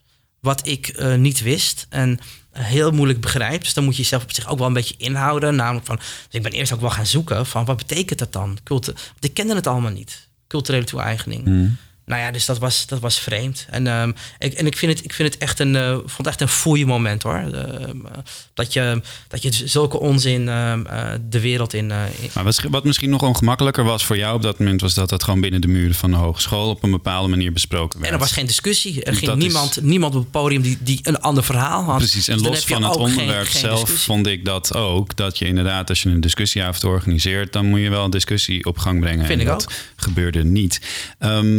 [0.40, 2.18] wat ik eh, niet wist en
[2.52, 3.62] heel moeilijk begrijp.
[3.62, 5.54] Dus dan moet je jezelf op zich ook wel een beetje inhouden.
[5.56, 8.58] Namelijk van, dus ik ben eerst ook wel gaan zoeken van wat betekent dat dan?
[8.64, 10.28] Culte want ik kende het allemaal niet.
[10.46, 11.44] Culturele toe-eigening.
[11.44, 11.76] Hmm.
[12.06, 13.66] Nou ja, dus dat was, dat was vreemd.
[13.70, 16.26] En, ehm, ik, en ik, vind het, ik vind het echt een, eh, vond het
[16.26, 17.34] echt een foei moment hoor.
[17.36, 17.52] Ehm,
[18.06, 18.12] eh,
[18.54, 22.60] dat, je, dat je zulke onzin ehm, eh, de wereld in, eh, in- Maar wat,
[22.70, 25.60] wat misschien nog ongemakkelijker was voor jou op dat moment, was dat dat gewoon binnen
[25.60, 28.10] de muren van de hogeschool op een bepaalde manier besproken werd.
[28.12, 29.02] En er was geen discussie.
[29.04, 31.96] Er ging Dat is- niemand, niemand op het podium die, die een ander verhaal had.
[31.98, 35.16] Precies, en Dus los van het onderwerp geen zelf vond ik dat ook.
[35.16, 38.78] Dat je inderdaad, als je een discussieavond organiseert, dan moet je wel een discussie op
[38.78, 39.26] gang brengen.
[39.26, 39.72] Vind en ik dat ook.
[39.96, 40.80] gebeurde niet.
[41.18, 41.58] Ehm,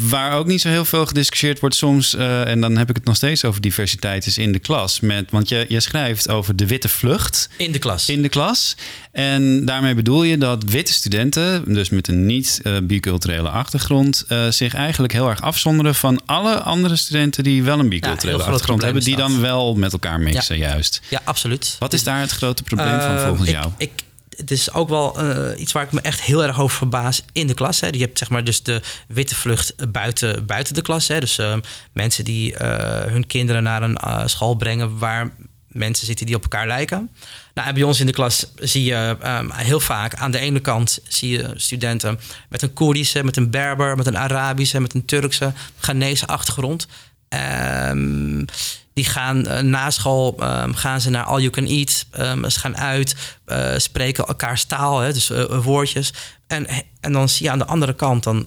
[0.00, 3.04] waar ook niet zo heel veel gediscussieerd wordt soms, eh, en dan heb ik het
[3.04, 5.00] nog steeds over diversiteit, is in de klas.
[5.00, 8.08] Met, want je, je schrijft over de witte vlucht In de klas.
[8.08, 8.76] in de klas.
[9.12, 15.12] En daarmee bedoel je dat witte studenten, dus met een niet-biculturele achtergrond, eh, zich eigenlijk
[15.12, 19.40] heel erg afzonderen van alle andere studenten die wel een biculturele achtergrond hebben, die dan
[19.40, 21.00] wel met elkaar mixen, juist.
[21.08, 21.76] Ja, absoluut.
[21.78, 23.70] Wat is daar het grote probleem van Eh, volgens ik- jou?
[23.78, 23.90] Ik,
[24.36, 27.46] het is ook wel eh, iets waar ik me echt heel erg over verbaas in
[27.46, 27.80] de klas.
[27.80, 27.86] Hè.
[27.86, 31.08] Je hebt zeg maar dus de witte vlucht buiten, buiten de klas.
[31.08, 31.20] Hè.
[31.20, 31.56] Dus eh,
[31.92, 35.30] mensen die eh, hun kinderen naar een eh, school brengen waar
[35.66, 37.10] mensen zitten die op elkaar lijken.
[37.54, 40.98] Nou, bij ons in de klas zie je ehm, heel vaak aan de ene kant
[41.08, 42.18] zie je studenten
[42.48, 46.86] met een Koerdische, met een Berber, met een Arabische, met een Turkse, Ghanese achtergrond.
[47.28, 48.44] Ehm,
[48.92, 52.06] die gaan eh, na school ehm, gaan ze naar All You Can Eat.
[52.10, 56.12] Ehm, ze gaan uit, eh, spreken elkaars taal, hè, dus eh, woordjes.
[56.46, 56.66] En,
[57.00, 58.46] en dan zie je aan de andere kant dan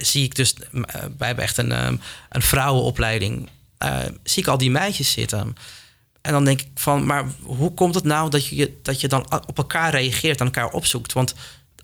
[0.00, 0.54] zie ik dus,
[1.18, 1.70] wij hebben echt een,
[2.28, 3.48] een vrouwenopleiding
[4.22, 5.56] zie ik al die meisjes zitten.
[6.20, 9.26] En dan denk ik van, maar hoe komt het nou dat je, dat je dan
[9.46, 11.12] op elkaar reageert, aan elkaar opzoekt?
[11.12, 11.34] Want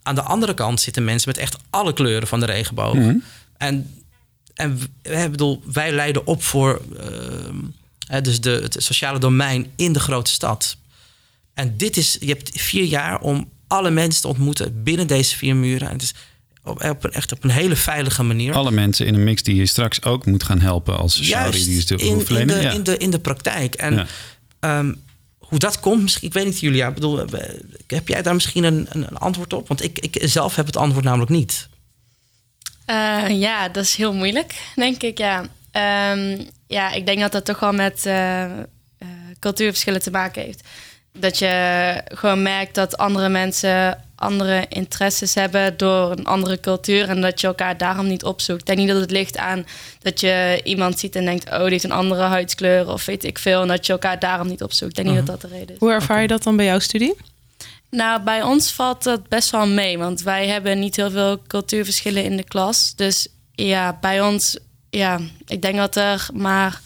[0.02, 2.94] aan de andere kant zitten mensen met echt alle kleuren van de regenboog.
[2.94, 3.16] Mhm.
[3.56, 4.03] En,
[4.54, 6.82] en we, bedoel, wij leiden op voor
[8.10, 10.76] uh, dus de, het sociale domein in de grote stad.
[11.54, 15.56] En dit is, je hebt vier jaar om alle mensen te ontmoeten binnen deze vier
[15.56, 15.86] muren.
[15.88, 16.14] En het is
[16.64, 18.54] op, op, echt op een hele veilige manier.
[18.54, 21.90] Alle mensen in een mix die je straks ook moet gaan helpen als sociaal Juist,
[21.90, 22.70] in, in, de, ja.
[22.70, 23.74] in, de, in de praktijk.
[23.74, 24.06] En
[24.60, 24.78] ja.
[24.78, 25.02] um,
[25.38, 26.90] hoe dat komt, misschien, ik weet niet, Julia.
[26.90, 27.24] Bedoel,
[27.86, 29.68] heb jij daar misschien een, een, een, antwoord op?
[29.68, 31.68] Want ik, ik zelf heb het antwoord namelijk niet.
[32.90, 35.18] Uh, ja, dat is heel moeilijk, denk ik.
[35.18, 35.40] Ja,
[36.12, 39.08] um, ja ik denk dat dat toch wel met uh, uh,
[39.38, 40.68] cultuurverschillen te maken heeft.
[41.12, 47.20] Dat je gewoon merkt dat andere mensen andere interesses hebben door een andere cultuur en
[47.20, 48.60] dat je elkaar daarom niet opzoekt.
[48.60, 49.66] Ik denk niet dat het ligt aan
[50.02, 53.38] dat je iemand ziet en denkt, oh, die heeft een andere huidskleur of weet ik
[53.38, 54.98] veel, en dat je elkaar daarom niet opzoekt.
[54.98, 55.80] Ik denk niet dat dat de reden is.
[55.80, 57.14] Hoe ervaar je dat dan bij jouw studie?
[57.94, 62.24] Nou, bij ons valt dat best wel mee, want wij hebben niet heel veel cultuurverschillen
[62.24, 62.94] in de klas.
[62.96, 64.58] Dus ja, bij ons,
[64.90, 66.80] ja, ik denk dat er maar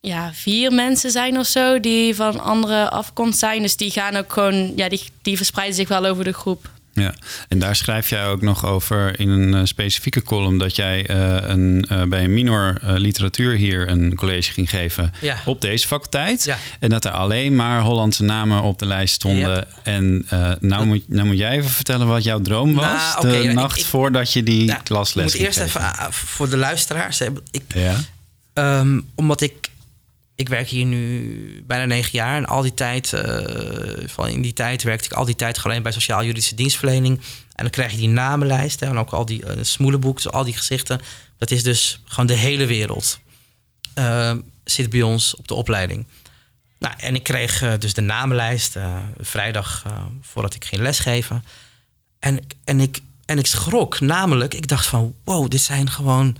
[0.00, 3.62] ja, vier mensen zijn of zo die van andere afkomst zijn.
[3.62, 6.70] Dus die gaan ook gewoon, ja, die, die verspreiden zich wel over de groep.
[6.92, 7.14] Ja,
[7.48, 11.36] en daar schrijf jij ook nog over in een uh, specifieke column dat jij uh,
[11.42, 15.36] een, uh, bij een minor literatuur hier een college ging geven ja.
[15.44, 16.44] op deze faculteit.
[16.44, 16.58] Ja.
[16.80, 19.50] En dat er alleen maar Hollandse namen op de lijst stonden.
[19.50, 19.66] Ja.
[19.82, 20.26] En
[20.60, 23.78] nou moet, nou moet jij even vertellen wat jouw droom was nou, de okay, nacht
[23.78, 27.20] ik, voordat je die nou, klasles Ik moet eerst even voor de luisteraars.
[27.20, 27.62] Ik,
[28.54, 29.70] um, omdat ik
[30.40, 32.36] ik werk hier nu bijna negen jaar.
[32.36, 33.22] En al die tijd, uh,
[34.06, 37.18] van in die tijd werkte ik al die tijd alleen bij sociaal-juridische dienstverlening.
[37.54, 38.82] En dan krijg je die namenlijst.
[38.82, 41.00] En ook al die uh, smoelenboek, al die gezichten.
[41.38, 43.18] Dat is dus gewoon de hele wereld.
[43.94, 44.32] Uh,
[44.64, 46.06] zit bij ons op de opleiding.
[46.78, 48.76] Nou, en ik kreeg dus de namenlijst
[49.18, 49.84] vrijdag
[50.20, 51.44] voordat ik ging lesgeven.
[52.18, 54.54] En, en, ik, en ik schrok namelijk.
[54.54, 56.36] Ik dacht van, wow, dit zijn gewoon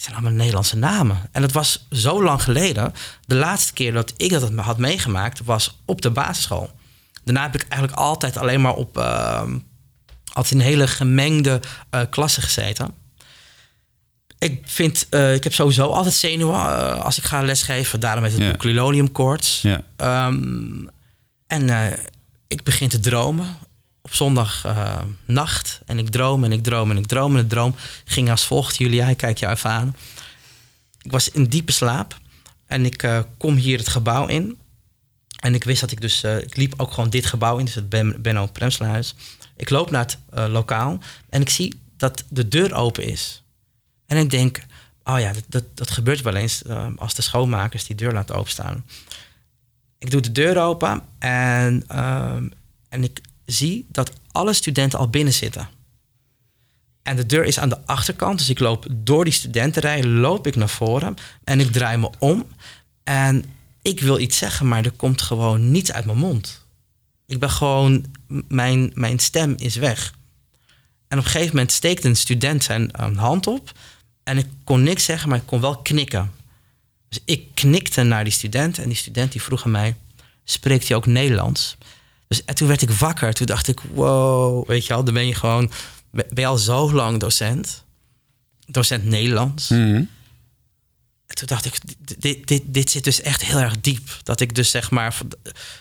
[0.00, 1.28] dit zijn allemaal Nederlandse namen.
[1.32, 2.94] En dat was zo lang geleden.
[3.26, 6.70] De laatste keer dat ik dat had meegemaakt was op de basisschool.
[7.24, 9.42] Daarna heb ik eigenlijk altijd alleen maar op uh,
[10.32, 11.60] altijd in hele gemengde
[11.94, 12.94] uh, klassen gezeten.
[14.38, 18.00] Ik vind, uh, ik heb sowieso altijd zenuwen als ik ga lesgeven.
[18.00, 18.52] Daarom met het yeah.
[18.52, 19.62] boek Liloniumkoorts.
[19.62, 20.26] Yeah.
[20.26, 20.90] Um,
[21.46, 21.94] en
[22.48, 23.56] ik begin te dromen
[24.02, 25.80] op zondag uh, nacht.
[25.86, 27.36] En ik droom en ik droom en ik droom.
[27.36, 27.74] En de droom
[28.04, 28.76] ging als volgt.
[28.76, 29.96] Julia, ik kijk jou even aan.
[31.02, 32.18] Ik was in diepe slaap.
[32.66, 34.58] En ik uh, kom hier het gebouw in.
[35.40, 36.24] En ik wist dat ik dus...
[36.24, 37.64] Uh, ik liep ook gewoon dit gebouw in.
[37.64, 39.14] Dus het ben, Benno Premslerhuis.
[39.56, 40.18] Ik loop naar het
[40.50, 40.98] lokaal.
[41.28, 43.42] En ik zie dat de deur open is.
[44.06, 44.62] En ik denk...
[45.04, 46.62] Oh ja, dat, dat, dat gebeurt wel eens
[46.96, 48.84] als de schoonmakers die deur laten openstaan.
[49.98, 51.84] Ik doe de deur open en,
[52.88, 53.20] en ik
[53.50, 55.68] zie dat alle studenten al binnen zitten.
[57.02, 60.56] En de deur is aan de achterkant, dus ik loop door die studentenrij, loop ik
[60.56, 62.46] naar voren en ik draai me om.
[63.04, 63.44] En
[63.82, 66.66] ik wil iets zeggen, maar er komt gewoon niets uit mijn mond.
[67.26, 68.04] Ik ben gewoon,
[68.48, 70.14] mijn, mijn stem is weg.
[71.08, 73.72] En op een gegeven moment steekt een student zijn hand op.
[74.22, 76.32] En ik kon niks zeggen, maar ik kon wel knikken.
[77.08, 78.78] Dus ik knikte naar die student.
[78.78, 79.96] En die student die vroeg aan mij:
[80.44, 81.76] Spreekt hij ook Nederlands?
[82.30, 83.32] Dus en toen werd ik wakker.
[83.32, 85.70] Toen dacht ik, wow, weet je wel, dan ben je gewoon...
[86.10, 87.84] Ben je al zo lang docent?
[88.66, 89.68] Docent Nederlands.
[89.68, 90.08] Mm.
[91.26, 91.78] En toen dacht ik,
[92.18, 94.20] dit, dit, dit zit dus echt heel erg diep.
[94.22, 95.18] Dat ik dus zeg maar,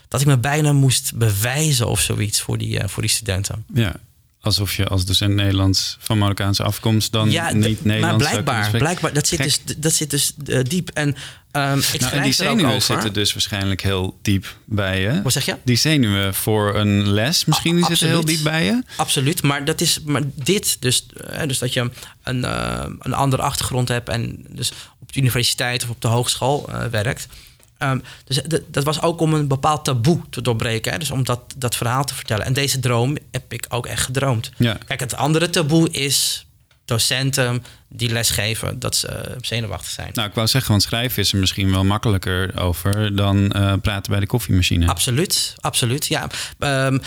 [0.08, 3.66] dat ik me bijna moest bewijzen of zoiets voor die, uh, voor die studenten.
[3.74, 3.96] Ja,
[4.42, 9.14] alsof je als docent Nederlands van Marokkaanse afkomst dan ja, niet Nederlands maar blijkbaar, blijkbaar
[9.14, 10.90] dat zit dus, dat zit dus uh, diep.
[10.90, 11.08] En,
[11.52, 15.22] um, ik nou, en die zenuwen zitten dus waarschijnlijk heel diep bij je.
[15.22, 15.58] Wat zeg je?
[15.64, 18.84] Die zenuwen voor een les misschien die zitten heel diep bij je.
[18.96, 21.92] Absoluut, maar dat is maar dit dus, uh, dus dat je
[22.24, 26.70] een, uh, een andere achtergrond hebt en dus op de universiteit of op de hogeschool
[26.92, 27.28] werkt.
[27.80, 30.92] Um, dus dat was ook om een bepaald taboe te doorbreken.
[30.92, 30.98] Hè?
[30.98, 32.46] Dus om dat, dat verhaal te vertellen.
[32.46, 34.52] En deze droom heb ik ook echt gedroomd.
[34.58, 34.78] Ja.
[34.86, 36.46] Kijk, het andere taboe is
[36.86, 40.10] docenten die lesgeven dat ze zenuwachtig zijn.
[40.14, 44.12] Nou, ik wou zeggen, want schrijven is er misschien wel makkelijker over dan uh, praten
[44.12, 44.88] bij de koffiemachine.
[44.88, 46.06] Absoluut, absoluut.
[46.06, 46.28] Ja,
[46.60, 47.02] um,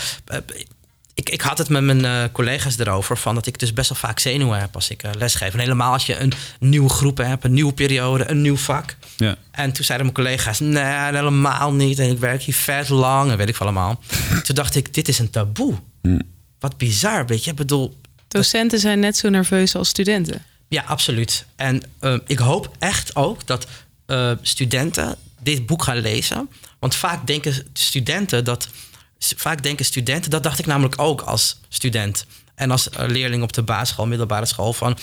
[1.13, 3.97] ik, ik had het met mijn uh, collega's erover van dat ik dus best wel
[3.97, 5.53] vaak zenuwen heb als ik uh, lesgeef.
[5.53, 8.95] En helemaal als je een nieuwe groep hebt, een nieuwe periode, een nieuw vak.
[9.17, 9.35] Ja.
[9.51, 11.99] En toen zeiden mijn collega's, nee, helemaal niet.
[11.99, 13.99] En ik werk hier vet lang en weet ik veel allemaal.
[14.43, 15.75] toen dacht ik, dit is een taboe.
[16.01, 16.19] Hm.
[16.59, 17.51] Wat bizar, weet je.
[17.51, 18.01] Ik bedoel...
[18.27, 20.43] Docenten zijn net zo nerveus als studenten.
[20.67, 21.45] Ja, absoluut.
[21.55, 23.67] En eh, ik hoop echt ook dat
[24.05, 26.49] eh, studenten dit boek gaan lezen.
[26.79, 28.67] Want vaak denken studenten dat.
[29.37, 32.25] Vaak denken studenten, dat dacht ik namelijk ook als student.
[32.55, 34.97] En als eh, leerling op de basisschool, middelbare school, van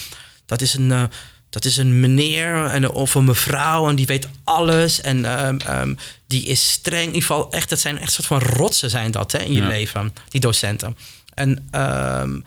[0.47, 0.93] dat is een.
[0.93, 1.03] eh,
[1.51, 5.01] dat is een meneer en, of een mevrouw en die weet alles.
[5.01, 5.95] En ehm, ehm,
[6.27, 7.01] die is streng.
[7.01, 9.61] In ieder geval, echt, dat zijn echt soort van rotsen zijn dat hè, in je
[9.61, 9.69] Ja.
[9.69, 10.97] leven, die docenten.
[11.35, 12.41] En, ehm,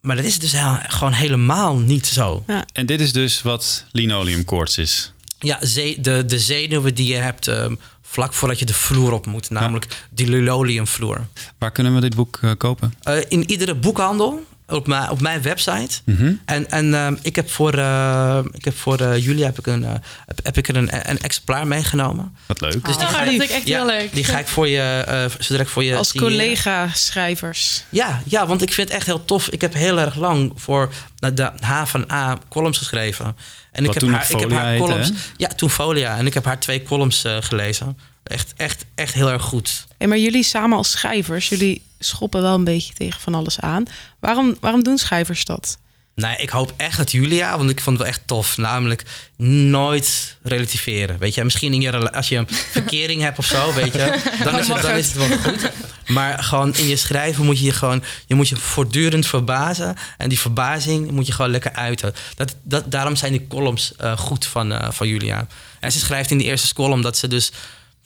[0.00, 2.44] maar dat is dus heel- gewoon helemaal niet zo.
[2.72, 5.12] En dit is dus wat linoleumkoorts is.
[5.38, 7.74] Ja, ze- de, de zenuwen die je hebt ehm,
[8.10, 9.50] vlak voordat je de vloer op moet.
[9.50, 11.26] Namelijk die linoleumvloer.
[11.58, 12.94] Waar kunnen we dit boek eh, kopen?
[13.02, 14.46] Eh, in iedere boekhandel.
[14.70, 16.00] Op mijn, op mijn website.
[16.04, 16.32] Mhm.
[16.44, 19.84] En, en ehm, ik heb voor, eh, ik heb voor eh, Julia heb ik een,
[19.84, 19.92] eh,
[20.26, 22.36] heb, heb ik er een, een exemplaar meegenomen.
[22.46, 22.84] Wat leuk.
[22.84, 24.14] Dus die Oh, ga dat ik- vind ik echt ja, heel leuk.
[24.14, 27.84] Die ga ik voor je, eh zodra ik voor je Als collega-schrijvers.
[27.88, 29.48] Ja, ja, want ik vind het echt heel tof.
[29.48, 33.36] Ik heb heel erg lang voor de H van A columns geschreven.
[33.78, 35.08] En Wat ik heb toen haar, ik heb columns.
[35.08, 35.14] hè?
[35.36, 36.16] Ja, toen Folia.
[36.16, 37.98] En ik heb haar twee columns eh, gelezen.
[38.22, 39.86] Echt, echt, echt heel erg goed.
[39.98, 43.84] Hey, maar jullie samen als schrijvers, jullie schoppen wel een beetje tegen van alles aan.
[44.18, 45.78] Waarom, waarom doen schrijvers dat?
[46.18, 48.56] Nee, ik hoop echt dat Julia, want ik vond het wel echt tof.
[48.56, 49.02] Namelijk
[49.36, 51.18] nooit relativeren.
[51.18, 52.48] Weet je, misschien in je, als je een
[52.78, 55.70] verkering hebt of zo, weet je, dan, is het, dan is het wel goed.
[56.06, 59.96] Maar gewoon in je schrijven moet je je gewoon, je moet je voortdurend verbazen.
[60.16, 62.14] En die verbazing moet je gewoon lekker uiten.
[62.34, 65.46] Dat, dat, daarom zijn die columns eh, goed van, eh, van Julia.
[65.80, 67.52] En ze schrijft in de eerste column dat ze dus.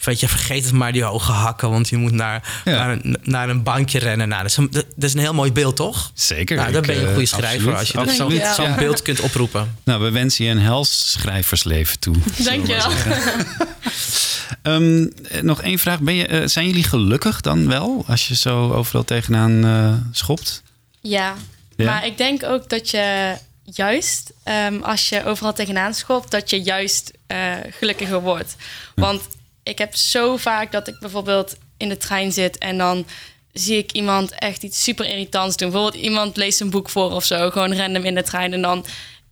[0.04, 2.72] Weet je, vergeet het maar die hoge hakken, want je moet naar, Ja.
[2.72, 4.28] naar, een, naar een bankje rennen.
[4.28, 6.10] Nou, dat, is een, dat is een heel mooi beeld, toch?
[6.14, 6.56] Zeker.
[6.56, 8.64] Nou, dan ben je een eh, goede schrijver absoluut, als je dat zo'n absoluut, zo'n
[8.64, 8.76] ja.
[8.76, 9.76] beeld kunt oproepen.
[9.84, 12.14] Nou, we wensen je een hels schrijversleven toe.
[12.36, 12.76] Dank je
[14.62, 15.42] wel.
[15.42, 16.00] Nog één vraag.
[16.00, 18.04] Ben je, eh, zijn jullie gelukkig dan wel?
[18.06, 20.62] Als je zo overal tegenaan eh, schopt?
[21.00, 21.34] Ja.
[21.76, 21.84] Ja?
[21.84, 26.62] maar ik denk ook dat je juist, ehm, als je overal tegenaan schopt, dat je
[26.62, 28.56] juist eh, gelukkiger wordt.
[28.94, 29.22] Want
[29.62, 33.06] ik heb zo vaak dat ik bijvoorbeeld in de trein zit en dan
[33.52, 35.70] zie ik iemand echt iets super irritants doen.
[35.70, 38.52] Bijvoorbeeld iemand leest een boek voor of zo, gewoon random in de trein.
[38.52, 38.84] En dan,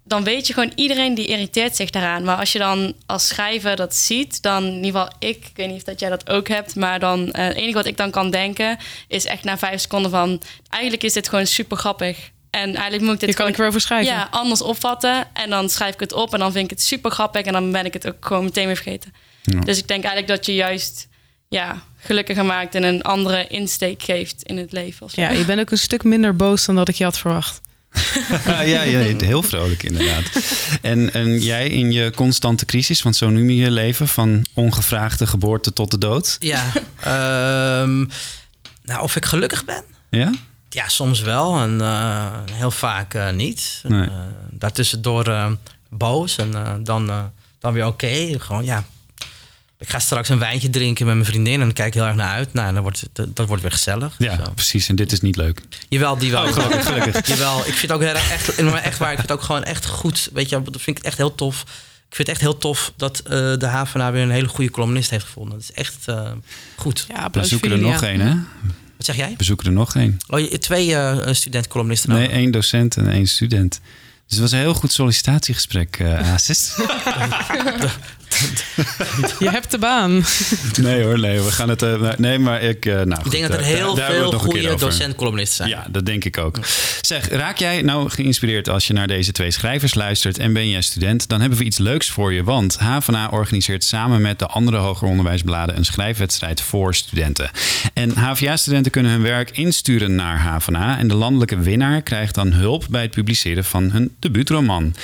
[0.05, 2.25] dan weet je gewoon, iedereen die irriteert zich daaraan.
[2.25, 5.69] Maar als je dan als schrijver dat ziet, dan in ieder geval ik, ik weet
[5.69, 8.11] niet of dat jij dat ook hebt, maar dan eh, het enige wat ik dan
[8.11, 8.79] kan denken
[9.09, 12.31] is echt na vijf seconden van, eigenlijk is dit gewoon super grappig.
[12.51, 14.13] En eigenlijk moet ik dit Je kan gewoon ik erover schrijven.
[14.13, 15.29] ja, anders opvatten.
[15.33, 17.43] En dan schrijf ik het op en dan vind ik het super grappig.
[17.43, 19.13] En dan ben ik het ook gewoon meteen weer vergeten.
[19.55, 19.61] Ja.
[19.61, 21.09] Dus ik denk eigenlijk dat je juist
[21.49, 25.07] ja, gelukkiger maakt en een andere insteek geeft in het leven.
[25.11, 27.61] Ja, je bent ook een stuk minder boos dan dat ik je had verwacht.
[28.47, 30.25] ja, ja, heel vrolijk inderdaad.
[30.83, 35.27] En, en jij in je constante crisis, want zo noem je je leven, van ongevraagde
[35.27, 36.37] geboorte tot de dood.
[36.39, 38.05] Ja, ehm,
[38.83, 39.85] nou, of ik gelukkig ben?
[40.11, 40.33] Ja?
[40.69, 43.83] Ja, soms wel en eh, heel vaak eh, niet.
[43.89, 44.07] Nee.
[44.07, 44.13] Eh,
[44.51, 45.51] daartussendoor eh,
[45.89, 48.35] boos en dan, dan weer oké.
[48.39, 48.85] Gewoon, ja.
[49.81, 52.35] Ik ga straks een wijntje drinken met mijn vriendin en dan kijk heel erg naar
[52.35, 52.53] uit.
[52.53, 54.15] Nou, dan wordt het, dat, dat wordt weer gezellig.
[54.19, 54.51] Ja, Zo.
[54.55, 54.89] precies.
[54.89, 55.61] En dit is niet leuk.
[55.89, 56.45] Jawel, die wel.
[56.47, 57.27] Oh, gelukkig, gelukkig.
[57.37, 58.49] Jawel, ik vind het ook heel erg echt,
[58.85, 59.11] echt waar.
[59.11, 60.29] Ik vind het ook gewoon echt goed.
[60.33, 61.61] Weet je, dat vind ik echt heel tof.
[62.09, 65.11] Ik vind het echt heel tof dat eh, de HVA weer een hele goede columnist
[65.11, 65.53] heeft gevonden.
[65.59, 66.31] Dat is echt eh,
[66.77, 67.05] goed.
[67.09, 68.35] Ja, We zoeken er nog één, hè?
[68.97, 69.35] Wat zeg jij?
[69.37, 70.19] We zoeken er nog één.
[70.29, 72.11] Oh, twee eh student-columnisten.
[72.11, 73.81] Nee, één docent en één student.
[74.27, 76.73] Dus het was een heel goed sollicitatiegesprek, eh Asis.
[79.39, 80.25] Je hebt de baan.
[80.81, 81.41] nee hoor, nee.
[81.41, 81.83] We gaan het...
[81.83, 82.87] eh, nee, maar ik...
[82.87, 85.69] eh, nou, Ik denk dat er heel veel goede docent-columnisten zijn.
[85.69, 86.59] Ja, dat denk ik ook.
[87.01, 90.81] Zeg, raak jij nou geïnspireerd als je naar deze twee schrijvers luistert en ben jij
[90.81, 91.29] student?
[91.29, 95.09] Dan hebben we iets leuks voor je, want HVA organiseert samen met de andere hoger
[95.09, 97.51] onderwijsbladen een schrijfwedstrijd voor studenten.
[97.95, 102.85] En HVA-studenten kunnen hun werk insturen naar HVA en de landelijke winnaar krijgt dan hulp
[102.91, 104.95] bij het publiceren van hun debuutroman.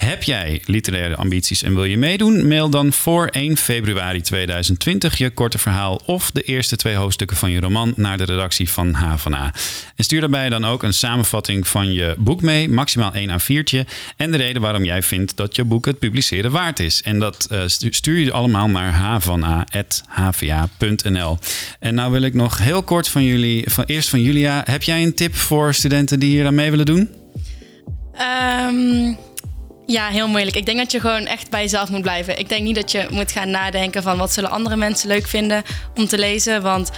[0.00, 2.48] Heb jij literaire ambities en wil je meedoen?
[2.48, 7.50] Mail dan voor 1 februari 2020 je korte verhaal of de eerste twee hoofdstukken van
[7.50, 9.52] je roman naar de redactie van HVA.
[9.96, 13.80] En stuur daarbij dan ook een samenvatting van je boek mee, maximaal 1 A4'tje.
[14.16, 17.02] En de reden waarom jij vindt dat je boek het publiceren waard is.
[17.02, 18.92] En dat eh, stu- stuur je allemaal naar
[20.12, 20.38] havana.hva.nl.
[21.80, 24.62] En nou wil ik nog heel kort van jullie, van, eerst van Julia.
[24.64, 27.08] Heb jij een tip voor studenten die hier aan mee willen doen?
[28.14, 29.12] Ehm,
[29.90, 30.56] ja, heel moeilijk.
[30.56, 32.38] Ik denk dat je gewoon echt bij jezelf moet blijven.
[32.38, 35.62] Ik denk niet dat je moet gaan nadenken van wat zullen andere mensen leuk vinden
[35.94, 36.62] om te lezen.
[36.62, 36.90] Want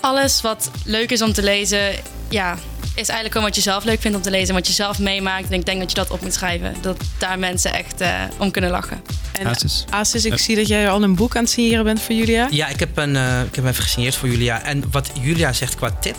[0.00, 1.92] alles wat leuk is om te lezen,
[2.28, 2.52] ja,
[2.94, 4.54] is eigenlijk gewoon wat je zelf leuk vindt om te lezen.
[4.54, 5.46] Wat je zelf meemaakt.
[5.46, 6.74] En ik denk dat je dat op moet schrijven.
[6.80, 9.02] Dat daar mensen echt eh, om kunnen lachen.
[9.32, 9.84] En Asis.
[9.90, 12.48] Asis, ik zie dat jij al een boek aan het signeren bent voor Julia.
[12.50, 14.62] Ja, ik heb, een, eh, ik heb hem even gesigneerd voor Julia.
[14.62, 16.16] En wat Julia zegt qua tip,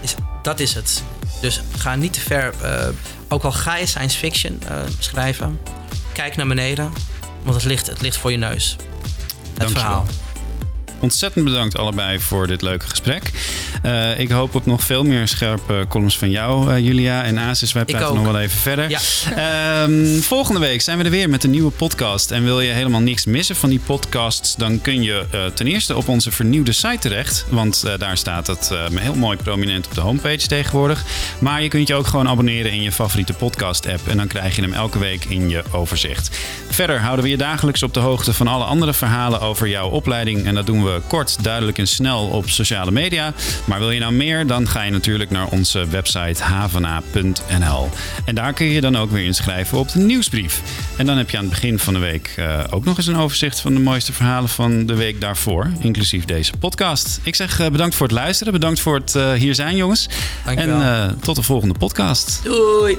[0.00, 1.02] is, dat is het.
[1.40, 2.88] Dus ga niet te ver eh,
[3.32, 5.60] ook al ga je science fiction eh, schrijven,
[6.12, 6.92] kijk naar beneden,
[7.42, 8.70] want het ligt, het ligt voor je neus.
[8.70, 8.80] Het
[9.54, 9.82] Dankjewel.
[9.82, 10.06] verhaal.
[11.00, 13.30] Ontzettend bedankt allebei voor dit leuke gesprek.
[13.82, 17.72] Eh, ik hoop op nog veel meer scherpe columns van jou, eh, Julia en Asis.
[17.72, 18.90] Wij praten nog wel even verder.
[18.90, 19.00] Ja.
[19.36, 22.30] Ehm, volgende week zijn we er weer met een nieuwe podcast.
[22.30, 25.96] En wil je helemaal niks missen van die podcasts, dan kun je eh, ten eerste
[25.96, 27.46] op onze vernieuwde site terecht.
[27.48, 31.04] Want daar staat het heel mooi prominent op de homepage tegenwoordig.
[31.38, 34.08] Maar je kunt je ook gewoon abonneren in je favoriete podcast-app.
[34.08, 36.38] En dan krijg je hem elke week in je overzicht.
[36.70, 40.46] Verder houden we je dagelijks op de hoogte van alle andere verhalen over jouw opleiding.
[40.46, 43.32] En dat doen we kort, duidelijk en snel op sociale media.
[43.64, 47.88] Maar wil je nou meer, dan ga je natuurlijk naar onze website havana.nl.
[48.24, 50.62] En daar kun je je dan ook weer inschrijven op de nieuwsbrief.
[50.96, 53.16] En dan heb je aan het begin van de week eh, ook nog eens een
[53.16, 55.70] overzicht van de mooiste verhalen van de week daarvoor.
[55.80, 57.20] Inclusief deze podcast.
[57.22, 58.52] Ik zeg eh, bedankt voor het luisteren.
[58.52, 60.08] Bedankt voor het eh, hier zijn, jongens.
[60.44, 60.80] Dankjewel.
[60.80, 62.40] En eh, tot de volgende podcast.
[62.44, 62.98] Doei!